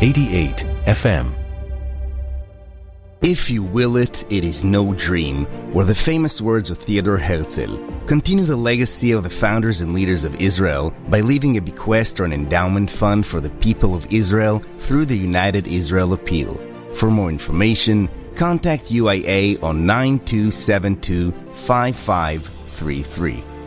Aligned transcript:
J-Air 0.00 0.10
88 0.10 0.56
FM. 0.86 1.34
If 3.20 3.50
you 3.50 3.64
will 3.64 3.96
it, 3.96 4.32
it 4.32 4.44
is 4.44 4.62
no 4.62 4.94
dream, 4.94 5.46
were 5.72 5.84
the 5.84 5.94
famous 5.94 6.40
words 6.40 6.70
of 6.70 6.78
Theodor 6.78 7.18
Herzl. 7.18 7.76
Continue 8.06 8.44
the 8.44 8.56
legacy 8.56 9.10
of 9.10 9.24
the 9.24 9.30
founders 9.30 9.80
and 9.80 9.92
leaders 9.92 10.24
of 10.24 10.40
Israel 10.40 10.94
by 11.08 11.20
leaving 11.20 11.56
a 11.56 11.60
bequest 11.60 12.20
or 12.20 12.24
an 12.24 12.32
endowment 12.32 12.90
fund 12.90 13.26
for 13.26 13.40
the 13.40 13.50
people 13.50 13.96
of 13.96 14.06
Israel 14.12 14.60
through 14.78 15.06
the 15.06 15.18
United 15.18 15.66
Israel 15.66 16.12
Appeal. 16.12 16.54
For 16.94 17.10
more 17.10 17.28
information, 17.28 18.08
contact 18.36 18.92
UIA 18.92 19.60
on 19.64 19.84
9272 19.84 21.32
5533. 21.54 23.57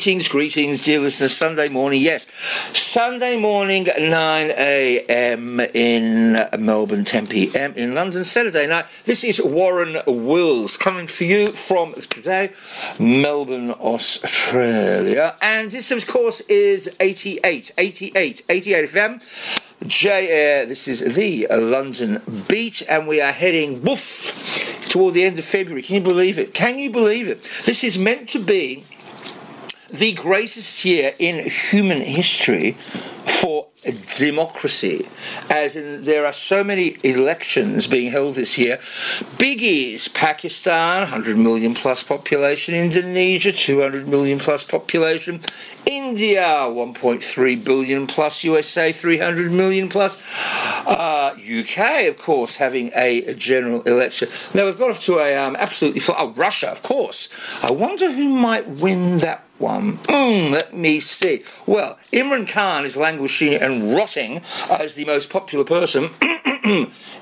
greetings, 0.06 0.28
greetings, 0.28 0.82
dear 0.82 1.00
listeners. 1.00 1.36
Sunday 1.36 1.68
morning, 1.68 2.00
yes. 2.00 2.28
Sunday 2.78 3.40
morning, 3.40 3.86
9 3.86 4.52
a.m. 4.56 5.60
in 5.74 6.48
Melbourne, 6.60 7.04
10 7.04 7.26
p.m. 7.26 7.74
in 7.74 7.96
London, 7.96 8.24
Saturday 8.24 8.68
night. 8.68 8.86
This 9.06 9.24
is 9.24 9.42
Warren 9.42 9.98
Wills 10.06 10.78
coming 10.78 11.08
for 11.08 11.24
you 11.24 11.48
from 11.48 11.96
today, 11.96 12.54
Melbourne, 13.00 13.72
Australia. 13.72 15.36
And 15.42 15.72
this, 15.72 15.90
of 15.90 16.06
course, 16.06 16.42
is 16.42 16.88
88, 17.00 17.72
88, 17.76 18.44
88 18.48 18.90
FM. 18.92 19.58
J 19.88 20.30
Air, 20.30 20.66
this 20.68 20.88
is 20.88 21.16
the 21.16 21.48
London 21.50 22.22
Beat, 22.48 22.84
and 22.88 23.08
we 23.08 23.22
are 23.22 23.32
heading 23.32 23.82
woof 23.82 24.88
toward 24.88 25.16
the 25.16 25.24
end 25.24 25.40
of 25.40 25.46
February. 25.46 25.82
Can 25.82 25.96
you 25.96 26.02
believe 26.02 26.38
it? 26.38 26.54
Can 26.54 26.78
you 26.78 26.92
believe 26.92 27.28
it? 27.28 27.42
This 27.66 27.84
is 27.84 27.98
meant 27.98 28.30
to 28.30 28.40
be 28.40 28.84
the 29.98 30.14
greatest 30.14 30.84
year 30.84 31.14
in 31.20 31.50
human 31.50 32.02
history 32.02 32.76
for 33.36 33.68
democracy, 34.18 35.08
as 35.50 35.76
in 35.76 36.06
there 36.06 36.26
are 36.26 36.34
so 36.34 36.64
many 36.64 36.98
elections 37.04 37.86
being 37.86 38.10
held 38.12 38.36
this 38.36 38.58
year. 38.58 38.80
Big 39.38 39.62
ears 39.62 40.08
Pakistan, 40.08 41.02
100 41.02 41.38
million 41.38 41.74
plus 41.74 42.02
population, 42.02 42.74
Indonesia, 42.74 43.52
200 43.52 44.08
million 44.08 44.40
plus 44.40 44.64
population, 44.64 45.42
India, 45.86 46.42
1.3 46.42 47.64
billion 47.64 48.08
plus, 48.08 48.44
USA, 48.44 48.92
300 48.92 49.52
million 49.52 49.90
plus, 49.90 50.24
uh, 50.88 51.36
UK, 51.36 52.08
of 52.08 52.18
course, 52.18 52.58
having 52.58 52.92
a 52.96 53.34
general 53.36 53.82
election. 53.84 54.30
Now 54.54 54.66
we've 54.66 54.80
got 54.80 55.00
to 55.02 55.20
a 55.20 55.36
um, 55.36 55.56
absolutely, 55.58 56.00
fl- 56.00 56.14
oh, 56.18 56.32
Russia, 56.32 56.70
of 56.70 56.82
course. 56.82 57.30
I 57.62 57.72
wonder 57.72 58.12
who 58.12 58.30
might 58.30 58.68
win 58.68 59.20
that 59.20 59.46
one. 59.58 59.98
Mm, 60.00 60.52
let 60.52 60.76
me 60.76 61.00
see. 61.00 61.44
Well, 61.66 61.98
Imran 62.12 62.48
Khan 62.48 62.86
is 62.86 62.98
languishing 63.26 63.56
and 63.56 63.96
rotting 63.96 64.42
as 64.70 64.96
the 64.96 65.06
most 65.06 65.30
popular 65.30 65.64
person 65.66 66.10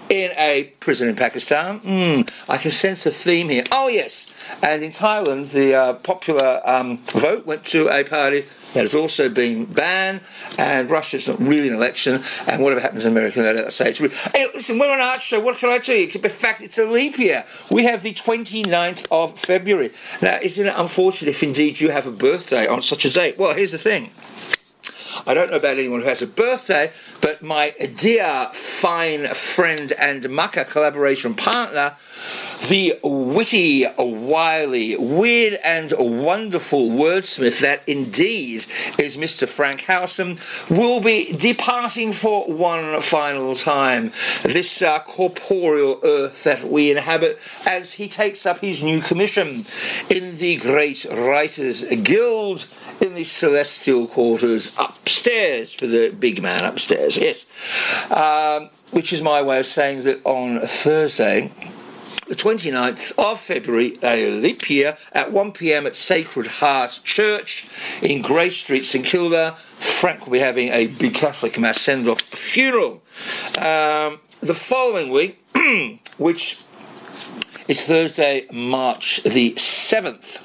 in 0.10 0.32
a 0.38 0.74
prison 0.82 1.08
in 1.08 1.16
Pakistan. 1.16 1.80
Mm, 1.80 2.30
I 2.50 2.58
can 2.58 2.72
sense 2.72 3.06
a 3.06 3.12
theme 3.12 3.48
here. 3.50 3.64
Oh, 3.72 3.88
yes. 3.88 4.28
And 4.62 4.84
in 4.84 4.92
Thailand, 4.92 5.52
the 5.54 5.74
uh, 5.74 5.94
popular 5.94 6.62
um, 6.66 6.98
vote 6.98 7.46
went 7.46 7.66
to 7.68 7.88
a 7.88 8.04
party 8.04 8.42
that 8.74 8.82
has 8.82 8.94
also 8.94 9.30
been 9.30 9.66
banned, 9.66 10.22
and 10.58 10.90
Russia's 10.90 11.28
not 11.28 11.40
really 11.40 11.70
an 11.70 11.76
election, 11.76 12.22
and 12.48 12.62
whatever 12.62 12.82
happens 12.82 13.06
in 13.06 13.12
America, 13.14 13.40
let's 13.42 13.76
say 13.76 13.90
it's. 13.90 14.00
Hey, 14.00 14.48
listen, 14.54 14.80
we're 14.80 14.92
on 14.92 15.00
our 15.00 15.20
show. 15.20 15.40
What 15.40 15.58
can 15.58 15.70
I 15.70 15.78
tell 15.78 15.96
you? 15.96 16.08
In 16.14 16.30
fact, 16.30 16.62
it's 16.62 16.78
a 16.78 16.86
leap 16.86 17.18
year. 17.18 17.46
We 17.72 17.86
have 17.86 18.04
the 18.04 18.14
29th 18.14 19.08
of 19.10 19.40
February. 19.40 19.92
Now, 20.22 20.40
isn't 20.42 20.68
it 20.68 20.74
unfortunate 20.76 21.30
if 21.30 21.44
indeed 21.44 21.80
you 21.80 21.92
have 21.92 22.08
a 22.08 22.12
birthday 22.12 22.68
on 22.68 22.82
such 22.82 23.06
a 23.06 23.10
date? 23.10 23.38
Well, 23.38 23.56
here's 23.56 23.72
the 23.72 23.78
thing. 23.78 24.12
I 25.26 25.34
don't 25.34 25.52
know 25.52 25.58
about 25.58 25.78
anyone 25.78 26.02
who 26.02 26.08
has 26.08 26.22
a 26.22 26.28
birthday, 26.28 26.92
but 27.22 27.42
my 27.42 27.72
dear, 27.96 28.50
fine 28.54 29.26
friend 29.34 29.94
and 29.94 30.30
Makkah 30.30 30.66
collaboration 30.66 31.36
partner, 31.36 31.96
the 32.70 32.98
witty, 33.04 33.86
wily, 33.98 34.96
weird, 34.98 35.60
and 35.64 35.94
wonderful 35.98 36.90
wordsmith 36.90 37.60
that 37.60 37.88
indeed 37.88 38.66
is 38.98 39.18
Mr. 39.18 39.48
Frank 39.48 39.82
Howson, 39.82 40.38
will 40.70 41.02
be 41.02 41.34
departing 41.34 42.14
for 42.14 42.46
one 42.46 43.02
final 43.02 43.56
time 43.56 44.12
this 44.44 44.82
uh, 44.82 45.00
corporeal 45.00 46.00
earth 46.04 46.44
that 46.46 46.64
we 46.64 46.92
inhabit 46.92 47.40
as 47.68 47.94
he 47.94 48.08
takes 48.08 48.46
up 48.46 48.60
his 48.60 48.82
new 48.82 49.02
commission 49.02 49.66
in 50.10 50.38
the 50.38 50.56
Great 50.58 51.06
Writers 51.06 51.84
Guild 52.04 52.68
in 53.04 53.14
the 53.14 53.24
celestial 53.24 54.08
quarters 54.08 54.76
upstairs 54.80 55.74
for 55.74 55.86
the 55.88 56.16
big 56.18 56.42
man 56.42 56.64
upstairs, 56.64 57.18
yes. 57.18 57.46
Um, 58.10 58.70
which 58.92 59.12
is 59.12 59.22
my 59.22 59.42
way 59.42 59.60
of 59.60 59.66
saying 59.66 60.04
that 60.04 60.22
on 60.24 60.62
Thursday, 60.62 61.52
the 62.28 62.36
29th 62.36 63.14
of 63.18 63.40
February, 63.40 63.98
a 64.02 64.32
leap 64.32 64.70
year, 64.70 64.98
at 65.12 65.32
1 65.32 65.52
pm 65.52 65.86
at 65.86 65.96
Sacred 65.96 66.48
Heart 66.48 67.02
Church 67.04 67.68
in 68.02 68.22
Grey 68.22 68.50
Street, 68.50 68.86
St 68.86 69.06
Kilda. 69.06 69.56
Frank 69.80 70.26
will 70.26 70.34
be 70.34 70.40
having 70.40 70.70
a 70.70 70.88
big 70.88 71.14
Catholic 71.14 71.60
Mass 71.60 71.82
send 71.82 72.08
off 72.08 72.22
funeral. 72.22 73.04
Um, 73.58 74.20
the 74.40 74.56
following 74.56 75.12
week, 75.12 75.44
which 76.18 76.60
is 77.68 77.86
Thursday, 77.86 78.48
March 78.52 79.22
the 79.24 79.54
7th. 79.54 80.42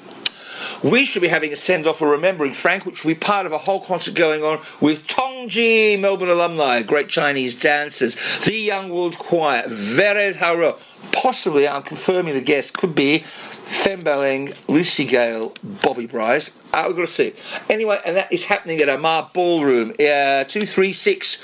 We 0.83 1.03
should 1.03 1.21
be 1.21 1.27
having 1.27 1.51
a 1.51 1.57
send 1.57 1.85
off 1.87 1.97
for 1.97 2.09
remembering 2.09 2.53
Frank, 2.53 2.85
which 2.85 3.03
will 3.03 3.11
be 3.11 3.19
part 3.19 3.45
of 3.45 3.51
a 3.51 3.57
whole 3.57 3.81
concert 3.81 4.13
going 4.13 4.43
on 4.43 4.61
with 4.79 5.07
Tongji, 5.07 5.99
Melbourne 5.99 6.29
alumni, 6.29 6.83
great 6.83 7.09
Chinese 7.09 7.59
dancers, 7.59 8.15
the 8.45 8.55
Young 8.55 8.89
World 8.89 9.17
Choir, 9.17 9.63
Vered 9.67 10.37
Haro, 10.37 10.77
possibly, 11.11 11.67
I'm 11.67 11.83
confirming 11.83 12.33
the 12.33 12.41
guest, 12.41 12.77
could 12.77 12.95
be 12.95 13.19
Fembelling, 13.19 14.53
Lucy 14.69 15.03
Gale, 15.03 15.53
Bobby 15.83 16.05
Bryce. 16.05 16.51
Uh, 16.73 16.85
we've 16.87 16.95
got 16.95 17.01
to 17.01 17.07
see. 17.07 17.33
Anyway, 17.69 17.99
and 18.05 18.15
that 18.15 18.31
is 18.31 18.45
happening 18.45 18.79
at 18.79 18.87
Amar 18.87 19.29
Ballroom, 19.33 19.89
uh, 19.91 20.45
236 20.45 21.37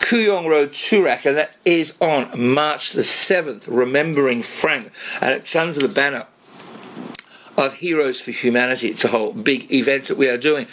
Kooyong 0.00 0.46
Road, 0.46 0.72
Toorak, 0.72 1.24
and 1.24 1.38
that 1.38 1.56
is 1.64 1.96
on 2.02 2.38
March 2.38 2.92
the 2.92 3.00
7th, 3.00 3.64
remembering 3.66 4.42
Frank. 4.42 4.92
And 5.22 5.30
it's 5.30 5.56
under 5.56 5.80
the 5.80 5.88
banner 5.88 6.26
of 7.56 7.74
Heroes 7.74 8.20
for 8.20 8.30
Humanity. 8.30 8.88
It's 8.88 9.04
a 9.04 9.08
whole 9.08 9.32
big 9.32 9.72
event 9.72 10.04
that 10.04 10.18
we 10.18 10.28
are 10.28 10.36
doing. 10.36 10.66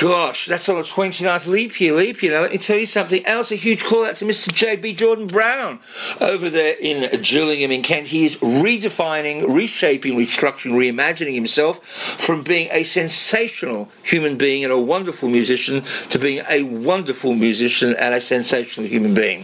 Gosh, 0.00 0.46
that's 0.46 0.68
on 0.68 0.76
the 0.76 0.82
29th 0.82 1.46
leap 1.46 1.80
year, 1.80 1.94
leap 1.94 2.22
year. 2.22 2.32
Now, 2.32 2.42
let 2.42 2.52
me 2.52 2.58
tell 2.58 2.78
you 2.78 2.86
something 2.86 3.24
else. 3.26 3.52
A 3.52 3.56
huge 3.56 3.84
call 3.84 4.04
out 4.04 4.16
to 4.16 4.24
Mr. 4.24 4.52
J.B. 4.52 4.94
Jordan 4.94 5.26
Brown 5.26 5.80
over 6.20 6.48
there 6.48 6.76
in 6.80 7.22
Gillingham 7.22 7.70
in 7.70 7.82
Kent. 7.82 8.08
He 8.08 8.24
is 8.24 8.36
redefining, 8.36 9.52
reshaping, 9.52 10.16
restructuring, 10.16 10.72
reimagining 10.72 11.34
himself 11.34 11.84
from 11.86 12.42
being 12.42 12.68
a 12.70 12.84
sensational 12.84 13.90
human 14.02 14.36
being 14.36 14.64
and 14.64 14.72
a 14.72 14.78
wonderful 14.78 15.28
musician 15.28 15.82
to 16.10 16.18
being 16.18 16.44
a 16.48 16.62
wonderful 16.62 17.34
musician 17.34 17.94
and 17.98 18.14
a 18.14 18.20
sensational 18.20 18.88
human 18.88 19.14
being. 19.14 19.40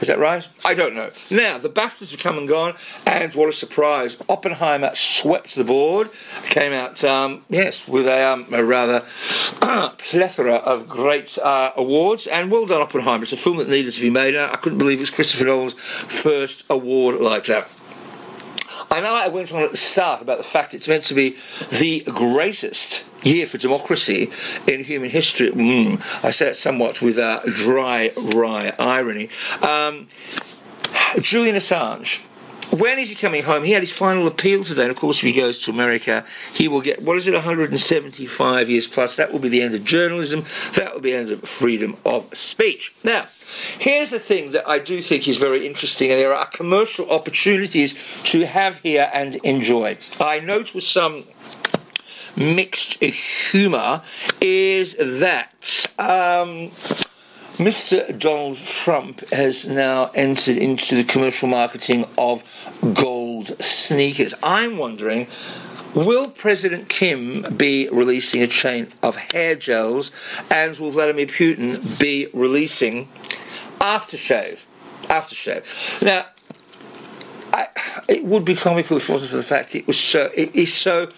Is 0.00 0.08
that 0.08 0.18
right? 0.18 0.48
I 0.64 0.74
don't 0.74 0.94
know. 0.94 1.10
Now, 1.30 1.58
the 1.58 1.70
BAFTAs 1.70 2.10
have 2.10 2.20
come 2.20 2.38
and 2.38 2.48
gone, 2.48 2.74
and 3.06 3.34
what 3.34 3.48
a 3.48 3.52
surprise. 3.52 4.16
Oppenheimer 4.28 4.94
swept 4.94 5.54
the 5.54 5.64
board 5.64 6.10
came 6.44 6.72
out, 6.72 7.02
um, 7.04 7.42
yes, 7.48 7.86
with 7.86 8.06
a, 8.06 8.32
um, 8.32 8.46
a 8.52 8.64
rather 8.64 9.06
uh, 9.60 9.90
plethora 9.98 10.56
of 10.56 10.88
great 10.88 11.38
uh, 11.38 11.72
awards. 11.76 12.26
And 12.26 12.50
well 12.50 12.66
done, 12.66 12.82
Oppenheimer. 12.82 13.22
It's 13.22 13.32
a 13.32 13.36
film 13.36 13.58
that 13.58 13.68
needed 13.68 13.92
to 13.92 14.00
be 14.00 14.10
made. 14.10 14.36
I 14.36 14.56
couldn't 14.56 14.78
believe 14.78 14.98
it 14.98 15.02
was 15.02 15.10
Christopher 15.10 15.46
Nolan's 15.46 15.74
first 15.74 16.64
award 16.70 17.20
like 17.20 17.44
that. 17.44 17.68
I 18.90 19.00
know 19.00 19.14
I 19.14 19.28
went 19.28 19.52
on 19.52 19.62
at 19.62 19.70
the 19.70 19.76
start 19.76 20.20
about 20.20 20.38
the 20.38 20.44
fact 20.44 20.74
it's 20.74 20.88
meant 20.88 21.04
to 21.04 21.14
be 21.14 21.30
the 21.70 22.02
greatest 22.06 23.06
year 23.24 23.46
for 23.46 23.56
democracy 23.56 24.30
in 24.66 24.84
human 24.84 25.08
history. 25.08 25.50
Mm, 25.50 26.24
I 26.24 26.30
say 26.30 26.48
it 26.48 26.56
somewhat 26.56 27.00
with 27.00 27.16
a 27.18 27.42
dry, 27.46 28.10
wry 28.34 28.72
irony. 28.78 29.30
Um, 29.62 30.08
Julian 31.20 31.56
Assange 31.56 32.22
when 32.72 32.98
is 32.98 33.10
he 33.10 33.14
coming 33.14 33.42
home? 33.42 33.64
He 33.64 33.72
had 33.72 33.82
his 33.82 33.92
final 33.92 34.26
appeal 34.26 34.64
today, 34.64 34.82
and 34.82 34.90
of 34.90 34.96
course, 34.96 35.18
if 35.18 35.24
he 35.24 35.32
goes 35.32 35.60
to 35.60 35.70
America, 35.70 36.24
he 36.54 36.68
will 36.68 36.80
get 36.80 37.02
what 37.02 37.16
is 37.16 37.26
it, 37.26 37.34
175 37.34 38.70
years 38.70 38.86
plus. 38.86 39.16
That 39.16 39.32
will 39.32 39.40
be 39.40 39.48
the 39.48 39.62
end 39.62 39.74
of 39.74 39.84
journalism. 39.84 40.44
That 40.74 40.94
will 40.94 41.00
be 41.00 41.12
the 41.12 41.18
end 41.18 41.30
of 41.30 41.42
freedom 41.42 41.96
of 42.04 42.34
speech. 42.34 42.94
Now, 43.04 43.26
here's 43.78 44.10
the 44.10 44.18
thing 44.18 44.52
that 44.52 44.66
I 44.66 44.78
do 44.78 45.02
think 45.02 45.28
is 45.28 45.36
very 45.36 45.66
interesting, 45.66 46.10
and 46.10 46.18
there 46.18 46.34
are 46.34 46.46
commercial 46.46 47.10
opportunities 47.10 47.94
to 48.24 48.46
have 48.46 48.78
here 48.78 49.10
and 49.12 49.34
enjoy. 49.36 49.98
I 50.18 50.40
note 50.40 50.74
with 50.74 50.84
some 50.84 51.24
mixed 52.36 53.02
humour 53.04 54.02
is 54.40 54.96
that. 55.20 55.86
Um, 55.98 56.70
Mr. 57.58 58.18
Donald 58.18 58.56
Trump 58.56 59.20
has 59.30 59.66
now 59.66 60.10
entered 60.14 60.56
into 60.56 60.94
the 60.94 61.04
commercial 61.04 61.46
marketing 61.46 62.06
of 62.16 62.42
gold 62.94 63.62
sneakers. 63.62 64.34
I'm 64.42 64.78
wondering. 64.78 65.26
Will 65.94 66.30
President 66.30 66.88
Kim 66.88 67.42
be 67.54 67.90
releasing 67.92 68.42
a 68.42 68.46
chain 68.46 68.88
of 69.02 69.16
hair 69.16 69.54
gels 69.54 70.10
and 70.50 70.74
will 70.78 70.90
Vladimir 70.90 71.26
Putin 71.26 72.00
be 72.00 72.28
releasing 72.32 73.08
aftershave? 73.78 74.60
Aftershave. 75.02 76.02
Now, 76.02 76.24
I, 77.52 77.68
it 78.08 78.24
would 78.24 78.46
be 78.46 78.54
comical 78.54 78.96
if 78.96 79.10
it 79.10 79.12
wasn't 79.12 79.30
for 79.32 79.36
the 79.36 79.42
fact 79.42 79.74
it 79.74 79.86
was 79.86 80.00
so. 80.00 80.30
It 80.34 80.56
is 80.56 80.72
so 80.72 81.10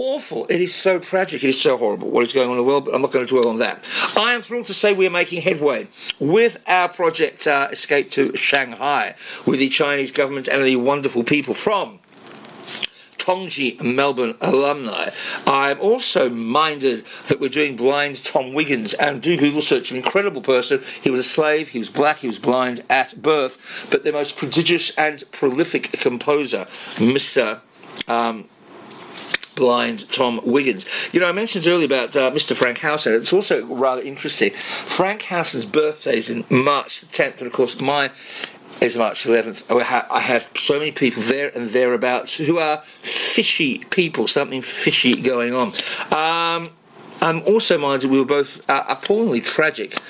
awful. 0.00 0.46
It 0.46 0.62
is 0.62 0.74
so 0.74 0.98
tragic. 0.98 1.44
It 1.44 1.50
is 1.50 1.60
so 1.60 1.76
horrible 1.76 2.10
what 2.10 2.22
is 2.22 2.32
going 2.32 2.46
on 2.46 2.52
in 2.52 2.56
the 2.56 2.64
world, 2.64 2.86
but 2.86 2.94
I'm 2.94 3.02
not 3.02 3.12
going 3.12 3.26
to 3.26 3.30
dwell 3.30 3.48
on 3.48 3.58
that. 3.58 3.86
I 4.16 4.32
am 4.32 4.40
thrilled 4.40 4.66
to 4.66 4.74
say 4.74 4.94
we 4.94 5.06
are 5.06 5.10
making 5.10 5.42
headway 5.42 5.88
with 6.18 6.62
our 6.66 6.88
project 6.88 7.46
uh, 7.46 7.68
Escape 7.70 8.10
to 8.12 8.34
Shanghai 8.34 9.14
with 9.46 9.58
the 9.58 9.68
Chinese 9.68 10.10
government 10.10 10.48
and 10.48 10.64
the 10.64 10.76
wonderful 10.76 11.22
people 11.22 11.52
from 11.52 11.98
Tongji 13.18 13.78
Melbourne 13.82 14.36
alumni. 14.40 15.10
I'm 15.46 15.78
also 15.80 16.30
minded 16.30 17.04
that 17.28 17.38
we're 17.38 17.50
doing 17.50 17.76
Blind 17.76 18.24
Tom 18.24 18.54
Wiggins 18.54 18.94
and 18.94 19.20
do 19.20 19.36
Google 19.36 19.60
search. 19.60 19.90
An 19.90 19.98
incredible 19.98 20.40
person. 20.40 20.82
He 21.02 21.10
was 21.10 21.20
a 21.20 21.24
slave, 21.24 21.68
he 21.68 21.78
was 21.78 21.90
black, 21.90 22.18
he 22.18 22.26
was 22.26 22.38
blind 22.38 22.80
at 22.88 23.20
birth, 23.20 23.86
but 23.90 24.02
the 24.02 24.12
most 24.12 24.38
prodigious 24.38 24.96
and 24.96 25.22
prolific 25.30 25.92
composer, 25.92 26.64
Mr. 26.96 27.60
Um, 28.08 28.48
blind 29.60 30.10
Tom 30.10 30.40
Wiggins. 30.42 30.86
You 31.12 31.20
know, 31.20 31.28
I 31.28 31.32
mentioned 31.32 31.66
earlier 31.66 31.84
about 31.84 32.16
uh, 32.16 32.30
Mr. 32.30 32.56
Frank 32.56 32.78
Howson. 32.78 33.12
It's 33.12 33.32
also 33.32 33.66
rather 33.66 34.00
interesting. 34.00 34.52
Frank 34.52 35.22
Howson's 35.22 35.66
birthday 35.66 36.16
is 36.16 36.30
in 36.30 36.46
March 36.50 37.02
the 37.02 37.06
10th, 37.06 37.38
and 37.38 37.46
of 37.46 37.52
course, 37.52 37.78
mine 37.78 38.10
is 38.80 38.96
March 38.96 39.24
11th. 39.24 39.70
I 40.10 40.20
have 40.20 40.50
so 40.56 40.78
many 40.78 40.92
people 40.92 41.22
there 41.24 41.50
and 41.54 41.68
thereabouts 41.68 42.38
who 42.38 42.58
are 42.58 42.78
fishy 43.02 43.80
people, 43.90 44.26
something 44.26 44.62
fishy 44.62 45.20
going 45.20 45.52
on. 45.52 45.68
Um, 46.10 46.68
I'm 47.20 47.42
also 47.42 47.76
minded 47.76 48.10
we 48.10 48.18
were 48.18 48.24
both 48.24 48.68
uh, 48.70 48.82
appallingly 48.88 49.42
tragic 49.42 50.00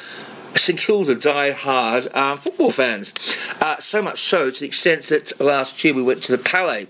St 0.57 0.78
Kilda 0.78 1.14
die 1.14 1.52
hard 1.52 2.09
uh, 2.12 2.37
football 2.37 2.71
fans. 2.71 3.12
Uh, 3.61 3.78
so 3.78 4.02
much 4.02 4.21
so 4.21 4.50
to 4.50 4.61
the 4.61 4.66
extent 4.66 5.04
that 5.04 5.38
last 5.40 5.83
year 5.85 5.95
we 5.95 6.02
went 6.02 6.23
to 6.25 6.37
the 6.37 6.42
Palais 6.42 6.87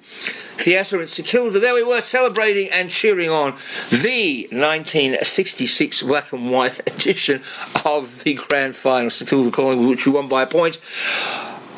Theatre 0.61 1.01
in 1.01 1.07
St 1.07 1.27
Kilda. 1.27 1.59
There 1.59 1.75
we 1.75 1.83
were 1.83 2.01
celebrating 2.01 2.71
and 2.71 2.91
cheering 2.91 3.31
on 3.31 3.53
the 3.91 4.49
1966 4.51 6.03
black 6.03 6.33
and 6.33 6.51
white 6.51 6.79
edition 6.95 7.43
of 7.85 8.25
the 8.25 8.35
grand 8.35 8.75
final, 8.75 9.11
St 9.11 9.29
Kilda 9.29 9.51
Collingwood, 9.51 9.89
which 9.89 10.07
we 10.07 10.13
won 10.13 10.29
by 10.29 10.43
a 10.43 10.47
point. 10.47 10.79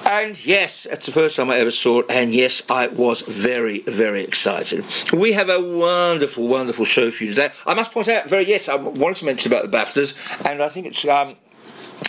And 0.05 0.45
yes, 0.45 0.87
it's 0.87 1.07
the 1.07 1.13
first 1.13 1.37
time 1.37 1.49
I 1.51 1.59
ever 1.59 1.71
saw 1.71 2.01
it, 2.01 2.07
and 2.11 2.35
yes, 2.35 2.63
I 2.69 2.89
was 2.89 3.23
very, 3.23 3.81
very 3.81 4.25
excited. 4.25 4.85
We 5.13 5.33
have 5.33 5.49
a 5.49 5.63
wonderful, 5.63 6.49
wonderful 6.49 6.85
show 6.85 7.11
for 7.13 7.25
you 7.25 7.31
today. 7.31 7.53
I 7.67 7.75
must 7.75 7.93
point 7.93 8.09
out, 8.09 8.29
very 8.29 8.47
yes, 8.47 8.69
I 8.69 8.75
wanted 8.75 9.17
to 9.19 9.25
mention 9.27 9.53
about 9.53 9.71
the 9.71 9.77
BAFTAs, 9.77 10.45
and 10.45 10.61
I 10.61 10.69
think 10.69 10.87
it's 10.87 11.05
um, 11.05 11.35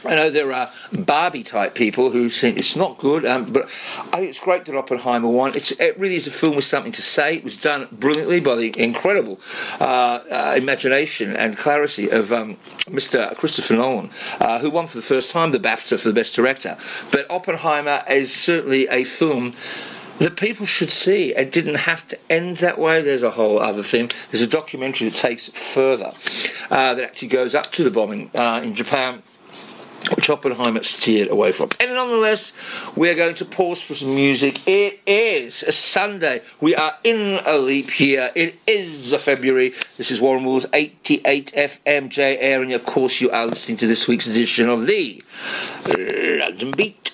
I 0.05 0.15
know 0.15 0.29
there 0.29 0.51
are 0.51 0.69
Barbie 0.91 1.43
type 1.43 1.75
people 1.75 2.09
who 2.09 2.29
think 2.29 2.57
it's 2.57 2.75
not 2.75 2.97
good, 2.97 3.25
um, 3.25 3.45
but 3.45 3.65
I 3.65 4.17
think 4.17 4.29
it's 4.29 4.39
great 4.39 4.65
that 4.65 4.75
Oppenheimer 4.75 5.27
won. 5.27 5.55
It's, 5.55 5.71
it 5.71 5.97
really 5.97 6.15
is 6.15 6.27
a 6.27 6.31
film 6.31 6.55
with 6.55 6.65
something 6.65 6.91
to 6.91 7.01
say. 7.01 7.37
It 7.37 7.43
was 7.43 7.57
done 7.57 7.87
brilliantly 7.91 8.39
by 8.39 8.55
the 8.55 8.73
incredible 8.77 9.39
uh, 9.79 10.19
uh, 10.29 10.55
imagination 10.57 11.35
and 11.35 11.57
clarity 11.57 12.09
of 12.09 12.31
um, 12.33 12.55
Mr. 12.87 13.35
Christopher 13.37 13.75
Nolan, 13.75 14.09
uh, 14.39 14.59
who 14.59 14.69
won 14.69 14.87
for 14.87 14.97
the 14.97 15.03
first 15.03 15.31
time 15.31 15.51
the 15.51 15.59
BAFTA 15.59 15.99
for 15.99 16.09
the 16.09 16.13
Best 16.13 16.35
Director. 16.35 16.77
But 17.11 17.29
Oppenheimer 17.29 18.03
is 18.09 18.33
certainly 18.33 18.87
a 18.89 19.03
film 19.03 19.53
that 20.19 20.37
people 20.37 20.65
should 20.65 20.91
see. 20.91 21.35
It 21.35 21.51
didn't 21.51 21.75
have 21.75 22.07
to 22.09 22.19
end 22.29 22.57
that 22.57 22.77
way. 22.77 23.01
There's 23.01 23.23
a 23.23 23.31
whole 23.31 23.59
other 23.59 23.83
thing. 23.83 24.11
There's 24.31 24.43
a 24.43 24.47
documentary 24.47 25.09
that 25.09 25.17
takes 25.17 25.47
it 25.47 25.55
further, 25.55 26.13
uh, 26.69 26.93
that 26.93 27.03
actually 27.03 27.29
goes 27.29 27.55
up 27.55 27.71
to 27.73 27.83
the 27.83 27.91
bombing 27.91 28.29
uh, 28.35 28.61
in 28.63 28.75
Japan 28.75 29.23
which 30.15 30.29
Oppenheimer 30.29 30.83
steered 30.83 31.29
away 31.29 31.51
from. 31.51 31.69
And 31.79 31.93
nonetheless, 31.93 32.53
we 32.95 33.09
are 33.09 33.15
going 33.15 33.35
to 33.35 33.45
pause 33.45 33.81
for 33.81 33.93
some 33.93 34.15
music. 34.15 34.61
It 34.67 34.99
is 35.05 35.63
a 35.63 35.71
Sunday. 35.71 36.41
We 36.59 36.75
are 36.75 36.93
in 37.03 37.39
a 37.45 37.57
leap 37.57 37.99
year. 37.99 38.29
It 38.35 38.55
is 38.67 39.13
a 39.13 39.19
February. 39.19 39.73
This 39.97 40.11
is 40.11 40.19
Warren 40.19 40.45
Wills 40.45 40.65
88 40.73 41.53
FMJ 41.55 42.37
Air, 42.39 42.61
and 42.61 42.71
of 42.73 42.85
course, 42.85 43.21
you 43.21 43.29
are 43.31 43.47
listening 43.47 43.77
to 43.77 43.87
this 43.87 44.07
week's 44.07 44.27
edition 44.27 44.69
of 44.69 44.85
the 44.85 45.23
London 46.39 46.71
Beat. 46.71 47.12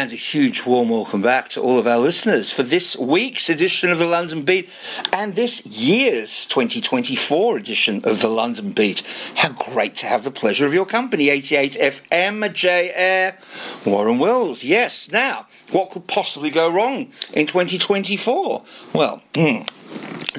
And 0.00 0.12
a 0.12 0.16
huge 0.16 0.64
warm 0.64 0.88
welcome 0.88 1.20
back 1.20 1.50
to 1.50 1.60
all 1.60 1.78
of 1.78 1.86
our 1.86 1.98
listeners 1.98 2.50
for 2.50 2.62
this 2.62 2.96
week's 2.96 3.50
edition 3.50 3.90
of 3.90 3.98
the 3.98 4.06
London 4.06 4.44
Beat 4.44 4.70
and 5.12 5.34
this 5.34 5.66
year's 5.66 6.46
2024 6.46 7.58
edition 7.58 7.96
of 8.04 8.22
the 8.22 8.28
London 8.28 8.72
Beat. 8.72 9.02
How 9.34 9.52
great 9.52 9.96
to 9.96 10.06
have 10.06 10.24
the 10.24 10.30
pleasure 10.30 10.64
of 10.64 10.72
your 10.72 10.86
company. 10.86 11.28
88 11.28 11.72
FM, 11.72 12.50
J 12.54 12.90
Air, 12.94 13.36
Warren 13.84 14.18
Wills. 14.18 14.64
Yes, 14.64 15.12
now, 15.12 15.46
what 15.70 15.90
could 15.90 16.06
possibly 16.06 16.48
go 16.48 16.70
wrong 16.72 17.12
in 17.34 17.46
2024? 17.46 18.64
Well, 18.94 19.22
hmm 19.34 19.64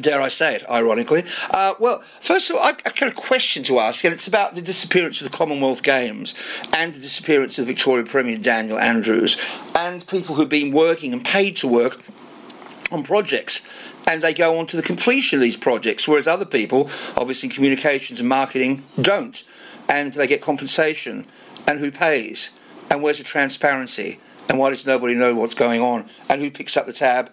dare 0.01 0.21
I 0.21 0.27
say 0.27 0.55
it, 0.55 0.69
ironically. 0.69 1.23
Uh, 1.49 1.75
well, 1.79 2.03
first 2.19 2.49
of 2.49 2.57
all, 2.57 2.63
I, 2.63 2.69
I 2.85 2.91
got 2.91 3.03
a 3.03 3.11
question 3.11 3.63
to 3.63 3.79
ask, 3.79 4.03
and 4.03 4.13
it's 4.13 4.27
about 4.27 4.55
the 4.55 4.61
disappearance 4.61 5.21
of 5.21 5.31
the 5.31 5.37
Commonwealth 5.37 5.83
Games 5.83 6.35
and 6.73 6.93
the 6.93 6.99
disappearance 6.99 7.59
of 7.59 7.67
Victoria 7.67 8.05
Premier 8.05 8.37
Daniel 8.37 8.77
Andrews 8.77 9.37
and 9.75 10.05
people 10.07 10.35
who've 10.35 10.49
been 10.49 10.71
working 10.71 11.13
and 11.13 11.23
paid 11.23 11.55
to 11.57 11.67
work 11.67 12.01
on 12.91 13.03
projects 13.03 13.61
and 14.07 14.21
they 14.21 14.33
go 14.33 14.57
on 14.57 14.65
to 14.67 14.77
the 14.77 14.83
completion 14.83 15.37
of 15.37 15.41
these 15.41 15.57
projects, 15.57 16.07
whereas 16.07 16.27
other 16.27 16.45
people, 16.45 16.89
obviously 17.15 17.47
in 17.47 17.55
communications 17.55 18.19
and 18.19 18.27
marketing, 18.27 18.83
don't. 18.99 19.43
And 19.87 20.13
they 20.13 20.27
get 20.27 20.41
compensation. 20.41 21.25
And 21.67 21.79
who 21.79 21.91
pays? 21.91 22.51
And 22.89 23.03
where's 23.03 23.19
the 23.19 23.23
transparency? 23.23 24.19
And 24.49 24.59
why 24.59 24.69
does 24.69 24.85
nobody 24.85 25.13
know 25.13 25.35
what's 25.35 25.55
going 25.55 25.81
on? 25.81 26.09
And 26.29 26.41
who 26.41 26.51
picks 26.51 26.75
up 26.75 26.85
the 26.85 26.93
tab? 26.93 27.31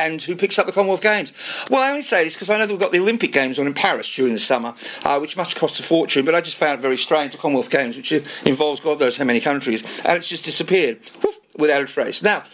And 0.00 0.22
who 0.22 0.34
picks 0.34 0.58
up 0.58 0.66
the 0.66 0.72
Commonwealth 0.72 1.02
Games. 1.02 1.32
Well, 1.68 1.82
I 1.82 1.90
only 1.90 2.02
say 2.02 2.24
this 2.24 2.34
because 2.34 2.48
I 2.50 2.58
know 2.58 2.66
that 2.66 2.72
we've 2.72 2.80
got 2.80 2.92
the 2.92 3.00
Olympic 3.00 3.32
Games 3.32 3.58
on 3.58 3.66
in 3.66 3.74
Paris 3.74 4.12
during 4.14 4.32
the 4.32 4.40
summer, 4.40 4.74
uh, 5.04 5.18
which 5.18 5.36
must 5.36 5.56
cost 5.56 5.78
a 5.78 5.82
fortune, 5.82 6.24
but 6.24 6.34
I 6.34 6.40
just 6.40 6.56
found 6.56 6.78
it 6.78 6.82
very 6.82 6.96
strange, 6.96 7.32
the 7.32 7.38
Commonwealth 7.38 7.70
Games, 7.70 7.96
which 7.96 8.12
involves 8.44 8.80
God 8.80 8.98
knows 8.98 9.16
how 9.18 9.24
many 9.24 9.40
countries, 9.40 9.82
and 10.04 10.16
it's 10.16 10.28
just 10.28 10.44
disappeared. 10.44 10.98
without 11.56 11.82
a 11.82 11.86
trace. 11.86 12.22
Now, 12.22 12.44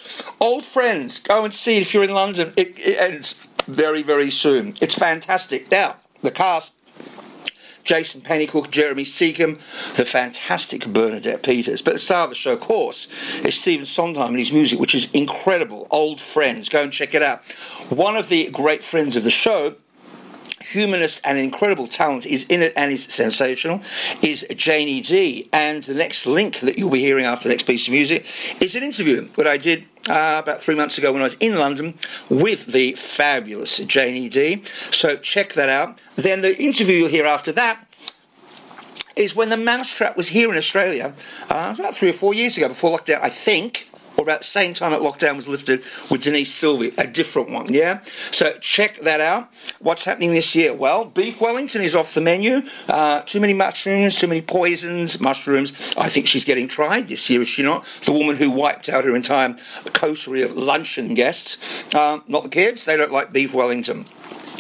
old 0.41 0.65
friends, 0.65 1.21
go 1.21 1.45
and 1.45 1.55
see 1.55 1.77
it 1.77 1.83
if 1.83 1.95
you're 1.95 2.03
in 2.03 2.13
London. 2.13 2.53
It, 2.57 2.77
it 2.79 2.99
ends 2.99 3.49
very, 3.69 4.03
very 4.03 4.31
soon. 4.31 4.75
It's 4.81 4.95
fantastic. 4.95 5.71
Now, 5.71 5.97
the 6.23 6.33
cast 6.33 6.73
Jason 7.87 8.21
Pennycooke, 8.21 8.71
Jeremy 8.71 9.05
Secomb, 9.05 9.59
the 9.95 10.05
fantastic 10.05 10.87
Bernadette 10.87 11.43
Peters. 11.43 11.81
But 11.81 11.95
the 11.95 11.99
star 11.99 12.25
of 12.25 12.31
the 12.31 12.35
show, 12.35 12.55
of 12.55 12.61
course, 12.61 13.09
is 13.45 13.59
Stephen 13.59 13.87
Sondheim 13.87 14.31
and 14.31 14.39
his 14.39 14.53
music, 14.53 14.79
which 14.79 14.95
is 14.95 15.09
incredible. 15.13 15.87
Old 15.91 16.21
Friends. 16.21 16.69
Go 16.69 16.83
and 16.83 16.93
check 16.93 17.15
it 17.15 17.23
out. 17.23 17.45
One 17.89 18.17
of 18.17 18.29
the 18.29 18.51
great 18.51 18.83
friends 18.85 19.17
of 19.17 19.25
the 19.25 19.31
show 19.31 19.77
humanist 20.77 21.21
and 21.25 21.39
incredible 21.39 21.87
talent 21.87 22.27
is 22.27 22.45
in 22.45 22.63
it 22.63 22.73
and 22.77 22.93
is 22.93 23.05
sensational 23.05 23.81
is 24.23 24.47
Janie 24.57 25.01
Dee. 25.01 25.49
And 25.53 25.83
the 25.83 25.95
next 25.95 26.27
link 26.27 26.61
that 26.61 26.79
you'll 26.79 26.91
be 26.91 27.01
hearing 27.01 27.25
after 27.25 27.49
the 27.49 27.55
next 27.55 27.65
piece 27.65 27.89
of 27.89 27.93
music 27.93 28.27
is 28.61 28.77
an 28.77 28.83
interview 28.83 29.29
that 29.37 29.47
I 29.47 29.57
did 29.57 29.87
uh, 30.09 30.41
about 30.43 30.61
three 30.61 30.75
months 30.75 30.99
ago 30.99 31.13
when 31.13 31.23
I 31.23 31.25
was 31.25 31.37
in 31.41 31.57
London 31.57 31.95
with 32.29 32.67
the 32.67 32.93
fabulous 32.93 33.79
Janie 33.79 34.29
Dee. 34.29 34.63
So 34.91 35.17
check 35.17 35.55
that 35.55 35.71
out. 35.71 35.99
Then 36.17 36.43
the 36.43 36.57
interview 36.63 36.97
you'll 36.97 37.09
hear 37.09 37.27
after 37.27 37.53
that 37.53 37.83
is 39.17 39.35
when 39.35 39.49
the 39.49 39.57
mousetrap 39.57 40.15
was 40.15 40.29
here 40.29 40.51
in 40.51 40.59
Australia, 40.59 41.15
uh, 41.49 41.75
about 41.77 41.95
three 41.95 42.11
or 42.11 42.13
four 42.13 42.35
years 42.35 42.59
ago 42.59 42.69
before 42.69 42.97
lockdown, 42.97 43.21
I 43.23 43.31
think 43.31 43.89
or 44.17 44.23
about 44.23 44.41
the 44.41 44.47
same 44.47 44.75
time 44.75 44.93
that 44.93 45.01
lockdown 45.01 45.37
was 45.37 45.49
lifted 45.49 45.83
with 46.11 46.23
Denise 46.23 46.53
Sylvie, 46.53 46.93
a 46.99 47.07
different 47.07 47.51
one, 47.51 47.73
yeah? 47.73 48.01
So 48.31 48.57
check 48.61 49.01
that 49.01 49.21
out. 49.21 49.53
What's 49.79 50.05
happening 50.05 50.33
this 50.33 50.55
year? 50.55 50.75
Well, 50.75 51.05
beef 51.05 51.41
Wellington 51.41 51.83
is 51.83 51.95
off 51.95 52.15
the 52.15 52.21
menu. 52.21 52.63
Uh, 52.89 53.23
too 53.23 53.41
many 53.41 53.53
mushrooms, 53.53 54.19
too 54.19 54.27
many 54.27 54.43
poisons, 54.43 55.21
mushrooms. 55.21 55.73
I 55.97 56.09
think 56.09 56.27
she's 56.27 56.45
getting 56.45 56.69
tried 56.69 57.09
this 57.09 57.29
year, 57.29 57.43
is 57.43 57.49
she 57.49 57.63
not? 57.63 57.85
The 58.05 58.13
woman 58.13 58.37
who 58.37 58.51
wiped 58.51 58.89
out 58.89 59.05
her 59.05 59.15
entire 59.15 59.55
coterie 59.93 60.43
of 60.43 60.57
luncheon 60.57 61.15
guests. 61.15 61.95
Uh, 61.95 62.21
not 62.29 62.43
the 62.43 62.49
kids, 62.49 62.85
they 62.85 62.97
don't 62.97 63.13
like 63.13 63.33
beef 63.33 63.55
Wellington. 63.55 64.07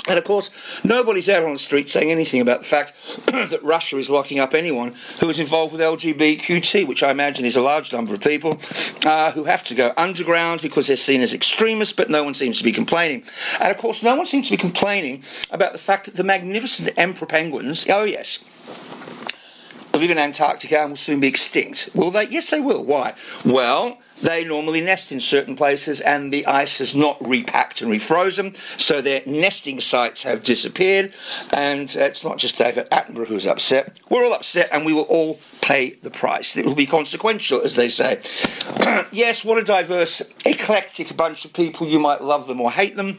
And 0.08 0.18
of 0.18 0.24
course, 0.24 0.50
nobody's 0.84 1.28
out 1.28 1.44
on 1.44 1.52
the 1.52 1.58
street 1.58 1.88
saying 1.88 2.10
anything 2.10 2.40
about 2.40 2.60
the 2.60 2.66
fact 2.66 2.92
that 3.26 3.62
Russia 3.62 3.98
is 3.98 4.08
locking 4.08 4.38
up 4.38 4.54
anyone 4.54 4.94
who 5.20 5.28
is 5.28 5.38
involved 5.38 5.72
with 5.72 5.80
LGBTQT, 5.80 6.86
which 6.86 7.02
I 7.02 7.10
imagine 7.10 7.44
is 7.44 7.56
a 7.56 7.60
large 7.60 7.92
number 7.92 8.14
of 8.14 8.20
people 8.20 8.60
uh, 9.04 9.32
who 9.32 9.44
have 9.44 9.64
to 9.64 9.74
go 9.74 9.92
underground 9.96 10.62
because 10.62 10.86
they're 10.86 10.96
seen 10.96 11.22
as 11.22 11.34
extremists, 11.34 11.92
but 11.92 12.10
no 12.10 12.22
one 12.22 12.34
seems 12.34 12.58
to 12.58 12.64
be 12.64 12.72
complaining. 12.72 13.24
And 13.60 13.70
of 13.70 13.78
course, 13.78 14.02
no 14.02 14.14
one 14.14 14.26
seems 14.26 14.46
to 14.46 14.52
be 14.52 14.56
complaining 14.56 15.22
about 15.50 15.72
the 15.72 15.78
fact 15.78 16.06
that 16.06 16.16
the 16.16 16.24
magnificent 16.24 16.88
emperor 16.96 17.26
penguins, 17.26 17.86
oh 17.88 18.04
yes, 18.04 18.44
live 19.98 20.10
in 20.10 20.18
Antarctica 20.18 20.80
and 20.80 20.90
will 20.90 20.96
soon 20.96 21.20
be 21.20 21.28
extinct. 21.28 21.90
Will 21.94 22.10
they? 22.10 22.26
Yes, 22.28 22.50
they 22.50 22.60
will. 22.60 22.84
Why? 22.84 23.14
Well, 23.44 23.98
they 24.22 24.44
normally 24.44 24.80
nest 24.80 25.12
in 25.12 25.20
certain 25.20 25.56
places 25.56 26.00
and 26.00 26.32
the 26.32 26.46
ice 26.46 26.78
has 26.78 26.94
not 26.94 27.18
repacked 27.20 27.82
and 27.82 27.90
refrozen, 27.90 28.56
so 28.80 29.00
their 29.00 29.22
nesting 29.26 29.80
sites 29.80 30.22
have 30.22 30.42
disappeared. 30.42 31.12
And 31.52 31.94
it's 31.94 32.24
not 32.24 32.38
just 32.38 32.56
David 32.58 32.88
Attenborough 32.90 33.26
who's 33.26 33.46
upset. 33.46 34.00
We're 34.08 34.24
all 34.24 34.32
upset 34.32 34.70
and 34.72 34.86
we 34.86 34.92
will 34.92 35.02
all 35.02 35.38
pay 35.60 35.90
the 36.02 36.10
price. 36.10 36.56
It 36.56 36.64
will 36.64 36.74
be 36.74 36.86
consequential, 36.86 37.60
as 37.60 37.76
they 37.76 37.88
say. 37.88 38.20
yes, 39.12 39.44
what 39.44 39.58
a 39.58 39.64
diverse, 39.64 40.22
eclectic 40.44 41.16
bunch 41.16 41.44
of 41.44 41.52
people. 41.52 41.86
You 41.86 41.98
might 41.98 42.22
love 42.22 42.46
them 42.46 42.60
or 42.60 42.70
hate 42.70 42.96
them. 42.96 43.18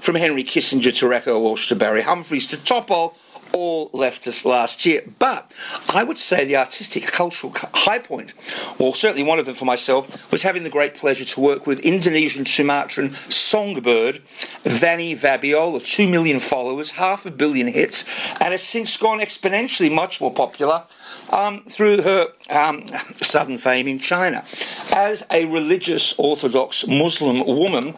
From 0.00 0.16
Henry 0.16 0.42
Kissinger 0.42 0.96
to 0.98 1.06
Raquel 1.06 1.40
Welch 1.40 1.68
to 1.68 1.76
Barry 1.76 2.02
Humphries 2.02 2.48
to 2.48 2.56
Topol 2.56 3.14
all 3.52 3.90
left 3.92 4.26
us 4.26 4.44
last 4.44 4.84
year. 4.86 5.02
But 5.18 5.52
I 5.92 6.04
would 6.04 6.18
say 6.18 6.44
the 6.44 6.56
artistic, 6.56 7.06
cultural 7.06 7.52
high 7.74 7.98
point, 7.98 8.34
or 8.78 8.94
certainly 8.94 9.22
one 9.22 9.38
of 9.38 9.46
them 9.46 9.54
for 9.54 9.64
myself, 9.64 10.30
was 10.30 10.42
having 10.42 10.64
the 10.64 10.70
great 10.70 10.94
pleasure 10.94 11.24
to 11.24 11.40
work 11.40 11.66
with 11.66 11.80
Indonesian 11.80 12.46
Sumatran 12.46 13.12
songbird 13.12 14.18
Vanny 14.64 15.14
Vabiola, 15.14 15.80
two 15.80 16.08
million 16.08 16.40
followers, 16.40 16.92
half 16.92 17.26
a 17.26 17.30
billion 17.30 17.66
hits, 17.66 18.04
and 18.40 18.52
has 18.52 18.62
since 18.62 18.96
gone 18.96 19.18
exponentially 19.18 19.92
much 19.92 20.20
more 20.20 20.32
popular. 20.32 20.84
Um, 21.30 21.62
through 21.62 22.02
her 22.02 22.28
um, 22.50 22.84
southern 23.16 23.56
fame 23.56 23.88
in 23.88 23.98
China 23.98 24.44
as 24.92 25.24
a 25.30 25.46
religious 25.46 26.12
Orthodox 26.18 26.86
Muslim 26.86 27.46
woman, 27.46 27.94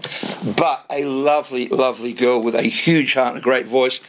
but 0.57 0.85
a 0.89 1.05
lovely, 1.05 1.67
lovely 1.69 2.13
girl 2.13 2.41
with 2.41 2.55
a 2.55 2.63
huge 2.63 3.15
heart 3.15 3.31
and 3.31 3.39
a 3.39 3.43
great 3.43 3.67
voice 3.67 4.01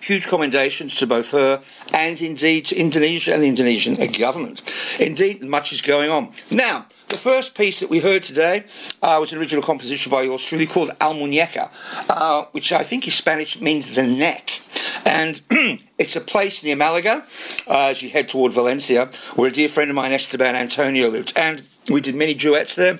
huge 0.00 0.26
commendations 0.26 0.96
to 0.96 1.06
both 1.06 1.30
her 1.30 1.62
and 1.92 2.20
indeed 2.20 2.66
to 2.66 2.76
Indonesia 2.76 3.32
and 3.32 3.42
the 3.42 3.48
Indonesian 3.48 3.94
government. 4.12 4.62
Indeed, 4.98 5.42
much 5.42 5.72
is 5.72 5.80
going 5.80 6.10
on. 6.10 6.32
Now, 6.50 6.86
the 7.08 7.16
first 7.16 7.54
piece 7.54 7.80
that 7.80 7.88
we 7.88 8.00
heard 8.00 8.22
today 8.22 8.64
uh, 9.02 9.16
was 9.18 9.32
an 9.32 9.38
original 9.38 9.62
composition 9.62 10.10
by 10.10 10.22
yours 10.22 10.44
truly 10.44 10.66
called 10.66 10.90
Almuñécar, 11.00 11.70
uh, 12.10 12.44
which 12.52 12.70
I 12.70 12.84
think 12.84 13.06
in 13.06 13.12
Spanish 13.12 13.58
means 13.60 13.94
the 13.94 14.06
neck. 14.06 14.60
And 15.06 15.40
it's 15.98 16.16
a 16.16 16.20
place 16.20 16.62
near 16.62 16.76
Malaga 16.76 17.24
uh, 17.66 17.88
as 17.90 18.02
you 18.02 18.10
head 18.10 18.28
toward 18.28 18.52
Valencia, 18.52 19.08
where 19.36 19.48
a 19.48 19.52
dear 19.52 19.70
friend 19.70 19.88
of 19.88 19.96
mine, 19.96 20.12
Esteban 20.12 20.54
Antonio, 20.54 21.08
lived. 21.08 21.32
And 21.34 21.62
we 21.88 22.02
did 22.02 22.14
many 22.14 22.34
duets 22.34 22.74
there. 22.74 22.98